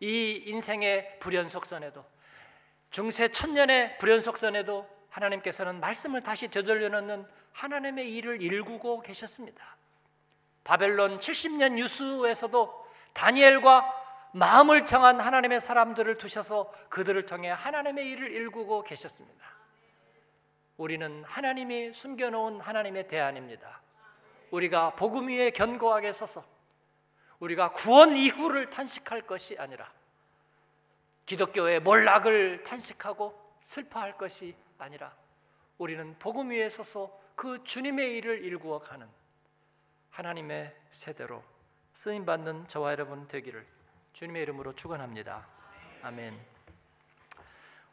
이 0.00 0.42
인생의 0.46 1.18
불연속선에도 1.20 2.04
중세 2.90 3.28
천년의 3.28 3.98
불연속선에도 3.98 4.88
하나님께서는 5.10 5.80
말씀을 5.80 6.22
다시 6.22 6.48
되돌려 6.48 6.88
놓는 6.88 7.26
하나님의 7.52 8.14
일을 8.14 8.40
일구고 8.40 9.02
계셨습니다. 9.02 9.76
바벨론 10.64 11.18
70년 11.18 11.78
유수에서도 11.78 12.86
다니엘과 13.12 14.00
마음을 14.32 14.84
정한 14.84 15.20
하나님의 15.20 15.60
사람들을 15.60 16.16
두셔서 16.16 16.72
그들을 16.88 17.26
통해 17.26 17.50
하나님의 17.50 18.10
일을 18.10 18.32
일구고 18.32 18.84
계셨습니다. 18.84 19.46
우리는 20.78 21.22
하나님이 21.24 21.92
숨겨놓은 21.92 22.60
하나님의 22.60 23.08
대안입니다. 23.08 23.81
우리가 24.52 24.94
복음 24.94 25.28
위에 25.28 25.50
견고하게 25.50 26.12
서서 26.12 26.44
우리가 27.40 27.72
구원 27.72 28.16
이후를 28.16 28.70
탄식할 28.70 29.22
것이 29.22 29.58
아니라 29.58 29.90
기독교의 31.26 31.80
몰락을 31.80 32.62
탄식하고 32.62 33.56
슬퍼할 33.62 34.16
것이 34.16 34.54
아니라 34.78 35.14
우리는 35.78 36.16
복음 36.18 36.50
위에 36.50 36.68
서서 36.68 37.18
그 37.34 37.64
주님의 37.64 38.16
일을 38.18 38.44
일구어 38.44 38.78
가는 38.78 39.08
하나님의 40.10 40.76
세대로 40.90 41.42
쓰임 41.94 42.26
받는 42.26 42.68
저와 42.68 42.92
여러분 42.92 43.26
되기를 43.28 43.66
주님의 44.12 44.42
이름으로 44.42 44.74
축원합니다. 44.74 45.46
아멘. 46.02 46.38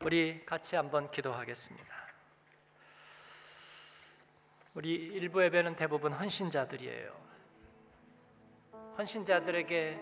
우리 0.03 0.45
같이 0.45 0.75
한번 0.75 1.09
기도하겠습니다. 1.09 1.98
우리 4.75 4.93
일부 4.93 5.43
예배는 5.43 5.75
대부분 5.75 6.13
헌신자들이에요. 6.13 7.11
헌신자들에게 8.99 9.99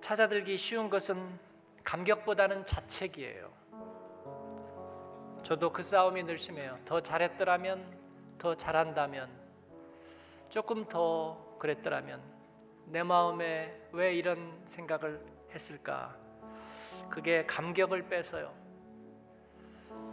찾아들기 0.00 0.56
쉬운 0.56 0.88
것은 0.88 1.38
감격보다는 1.84 2.64
자책이에요. 2.64 3.52
저도 5.42 5.70
그 5.70 5.82
싸움이 5.82 6.22
늘 6.22 6.38
심해요. 6.38 6.78
더 6.86 7.00
잘했더라면, 7.00 7.84
더 8.38 8.54
잘한다면, 8.54 9.28
조금 10.48 10.86
더 10.86 11.56
그랬더라면, 11.58 12.22
내 12.86 13.02
마음에 13.02 13.78
왜 13.92 14.14
이런 14.14 14.62
생각을 14.64 15.22
했을까? 15.52 16.16
그게 17.10 17.44
감격을 17.44 18.08
뺏어요. 18.08 18.54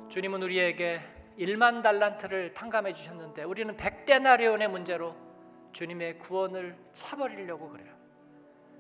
주님은 0.10 0.44
우리에게 0.44 1.15
1만 1.38 1.84
달란트를 1.84 2.54
탕감해 2.54 2.94
주셨는데 2.94 3.44
우리는 3.44 3.76
100데나리온의 3.76 4.68
문제로 4.68 5.16
주님의 5.72 6.20
구원을 6.20 6.78
차버리려고 6.94 7.70
그래요. 7.70 7.94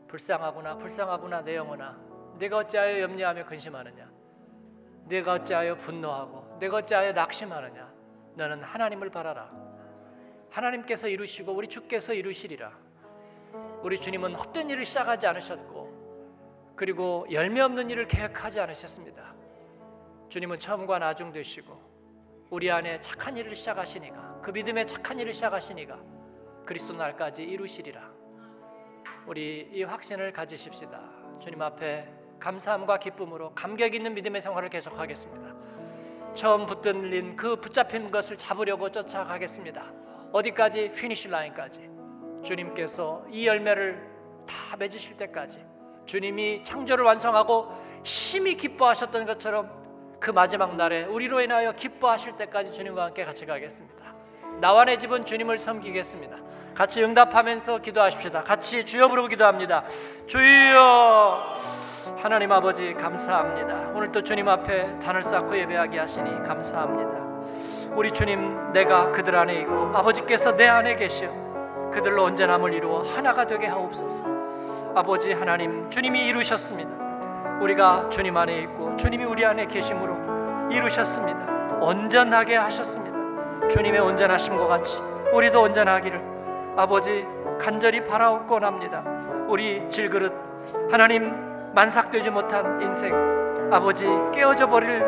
불쌍하구나 0.08 0.78
불쌍하구나 0.78 1.42
내 1.44 1.56
영혼아. 1.56 1.98
내가 2.38 2.58
어찌하여 2.58 3.02
염려하며 3.02 3.46
근심하느냐? 3.46 4.10
내가 5.06 5.34
어찌하여 5.34 5.76
분노하고 5.76 6.58
내가 6.60 6.78
어찌하여 6.78 7.12
낙심하느냐? 7.12 7.94
너는 8.36 8.64
하나님을 8.64 9.10
바라라. 9.10 9.52
하나님께서 10.50 11.10
이루시고 11.10 11.52
우리 11.52 11.68
주께서 11.68 12.14
이루시리라. 12.14 12.72
우리 13.82 14.00
주님은 14.00 14.36
헛된 14.36 14.70
일을 14.70 14.86
시작하지 14.86 15.28
않으셨고 15.28 16.74
그리고 16.76 17.26
열매 17.32 17.62
없는 17.62 17.90
일을 17.90 18.08
계획하지 18.08 18.60
않으셨습니다. 18.62 19.34
주님은 20.30 20.60
처음과 20.60 21.00
나중 21.00 21.32
되시고 21.32 21.95
우리 22.50 22.70
안에 22.70 23.00
착한 23.00 23.36
일을 23.36 23.56
시작하시니까 23.56 24.40
그 24.42 24.52
믿음의 24.52 24.86
착한 24.86 25.20
일을 25.20 25.34
시작하시니까 25.34 25.98
그리스도 26.66 26.94
날까지 26.94 27.44
이루시리라. 27.44 28.12
우리 29.26 29.70
이 29.74 29.84
확신을 29.84 30.32
가지십시다. 30.32 31.02
주님 31.40 31.62
앞에 31.62 32.08
감사함과 32.40 32.98
기쁨으로 32.98 33.54
감격 33.56 33.96
있는 33.96 34.14
믿음의 34.14 34.42
생활을 34.42 34.70
계속하겠습니다. 34.70 35.56
처음 36.36 36.66
붙들린 36.66 37.36
그 37.36 37.56
붙잡힌 37.56 38.12
것을 38.12 38.38
잡으려고 38.38 38.92
쫓아가겠습니다. 38.92 39.94
어디까지 40.32 40.92
finish 40.92 41.30
line까지 41.30 41.90
주님께서 42.44 43.26
이 43.32 43.48
열매를 43.48 44.06
다 44.46 44.78
맺으실 44.78 45.18
때까지 45.18 45.66
주님이 46.06 46.64
창조를 46.64 47.04
완성하고 47.06 47.72
심히 48.04 48.56
기뻐하셨던 48.56 49.26
것처럼 49.26 49.85
그 50.20 50.32
마지막 50.32 50.76
날에 50.76 51.04
우리로 51.04 51.42
인하여 51.42 51.72
기뻐하실 51.72 52.38
때까지 52.38 52.72
주님과 52.72 53.06
함께 53.06 53.24
같이 53.26 53.46
가겠습니다. 53.46 54.14
나와 54.60 54.86
내 54.86 54.98
집은 54.98 55.26
주님을 55.26 55.58
섬기겠습니다. 55.58 56.38
같이 56.74 57.04
응답하면서 57.04 57.80
기도하십시다. 57.80 58.44
같이 58.44 58.86
주여 58.86 59.08
부르고 59.08 59.28
기도합니다. 59.28 59.84
주여 60.28 61.56
하나님 62.18 62.52
아버지 62.52 62.94
감사합니다. 62.94 63.92
오늘 63.94 64.12
또 64.12 64.22
주님 64.22 64.48
앞에 64.48 65.00
단을 65.00 65.24
쌓고 65.24 65.58
예배하게 65.58 66.00
하시니 66.00 66.44
감사합니다. 66.44 67.26
우리 67.96 68.12
주님 68.12 68.74
내가 68.74 69.12
그들 69.12 69.36
안에 69.36 69.62
있고 69.62 69.92
아버지께서 69.94 70.56
내 70.56 70.68
안에 70.68 70.96
계시어 70.96 71.92
그들로 71.94 72.24
언제남을 72.24 72.74
이루어 72.74 73.04
하나가 73.04 73.48
되게 73.48 73.68
하옵소서. 73.68 74.24
아버지 74.96 75.34
하나님 75.34 75.90
주님이 75.90 76.28
이루셨습니다. 76.28 77.05
우리가 77.62 78.10
주님 78.10 78.36
안에 78.38 78.60
있고 78.60 78.96
주님이 78.96 79.26
우리 79.26 79.46
안에 79.46 79.66
계심으로 79.66 80.70
이루셨습니다. 80.72 81.80
온전하게 81.82 82.56
하셨습니다. 82.58 83.68
주님의 83.68 84.00
온전하심과 84.02 84.68
같이 84.68 85.02
우리도 85.34 85.62
온전하기를 85.62 86.22
아버지 86.78 87.26
간절히 87.60 88.04
바라옵곤합니다. 88.04 89.04
우리 89.48 89.90
질그릇 89.90 90.34
하나님 90.92 91.72
만삭되지 91.74 92.30
못한 92.32 92.82
인생 92.82 93.14
아버지 93.72 94.06
깨어져 94.34 94.68
버릴 94.68 95.00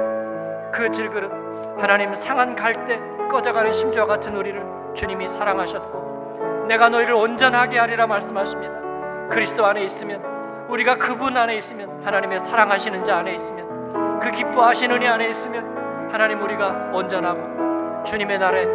그 0.71 0.89
질그릇 0.89 1.31
하나님 1.77 2.15
상한 2.15 2.55
갈대 2.55 2.99
꺼져가는 3.29 3.71
심지와 3.71 4.05
같은 4.05 4.35
우리를 4.35 4.63
주님이 4.95 5.27
사랑하셨고 5.27 6.65
내가 6.67 6.89
너희를 6.89 7.13
온전하게 7.13 7.79
하리라 7.79 8.07
말씀하십니다. 8.07 9.27
그리스도 9.29 9.65
안에 9.65 9.83
있으면 9.83 10.36
우리가 10.69 10.95
그분 10.95 11.35
안에 11.37 11.55
있으면 11.57 12.03
하나님의 12.03 12.39
사랑하시는 12.39 13.03
자 13.03 13.17
안에 13.17 13.33
있으면 13.35 14.19
그 14.19 14.31
기뻐하시는 14.31 14.95
은혜 14.95 15.07
안에 15.07 15.29
있으면 15.29 16.09
하나님 16.11 16.41
우리가 16.41 16.91
온전하고 16.93 18.03
주님의 18.03 18.39
날에 18.39 18.67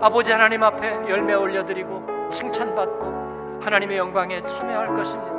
아버지 0.00 0.30
하나님 0.30 0.62
앞에 0.62 1.08
열매 1.08 1.34
올려드리고 1.34 2.28
칭찬받고 2.30 3.60
하나님의 3.62 3.98
영광에 3.98 4.42
참여할 4.42 4.88
것입니다. 4.94 5.32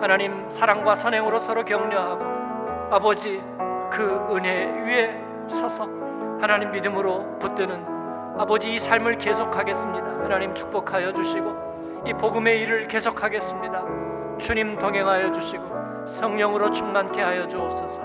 하나님 0.00 0.48
사랑과 0.50 0.94
선행으로 0.94 1.38
서로 1.38 1.64
격려하고 1.64 2.24
아버지 2.90 3.42
그 3.90 4.28
은혜 4.32 4.66
위에 4.84 5.20
서서 5.48 5.84
하나님 6.40 6.72
믿음으로 6.72 7.38
붙드는 7.38 7.86
아버지 8.38 8.74
이 8.74 8.78
삶을 8.78 9.18
계속하겠습니다. 9.18 10.06
하나님 10.24 10.52
축복하여 10.52 11.12
주시고 11.12 12.02
이 12.06 12.12
복음의 12.12 12.60
일을 12.60 12.88
계속하겠습니다. 12.88 14.13
주님 14.38 14.78
동행하여 14.78 15.32
주시고 15.32 16.06
성령으로 16.06 16.70
충만케 16.70 17.20
하여 17.22 17.46
주옵소서. 17.46 18.02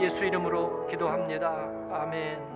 예수 0.00 0.24
이름으로 0.24 0.86
기도합니다. 0.86 1.52
아멘. 1.92 2.55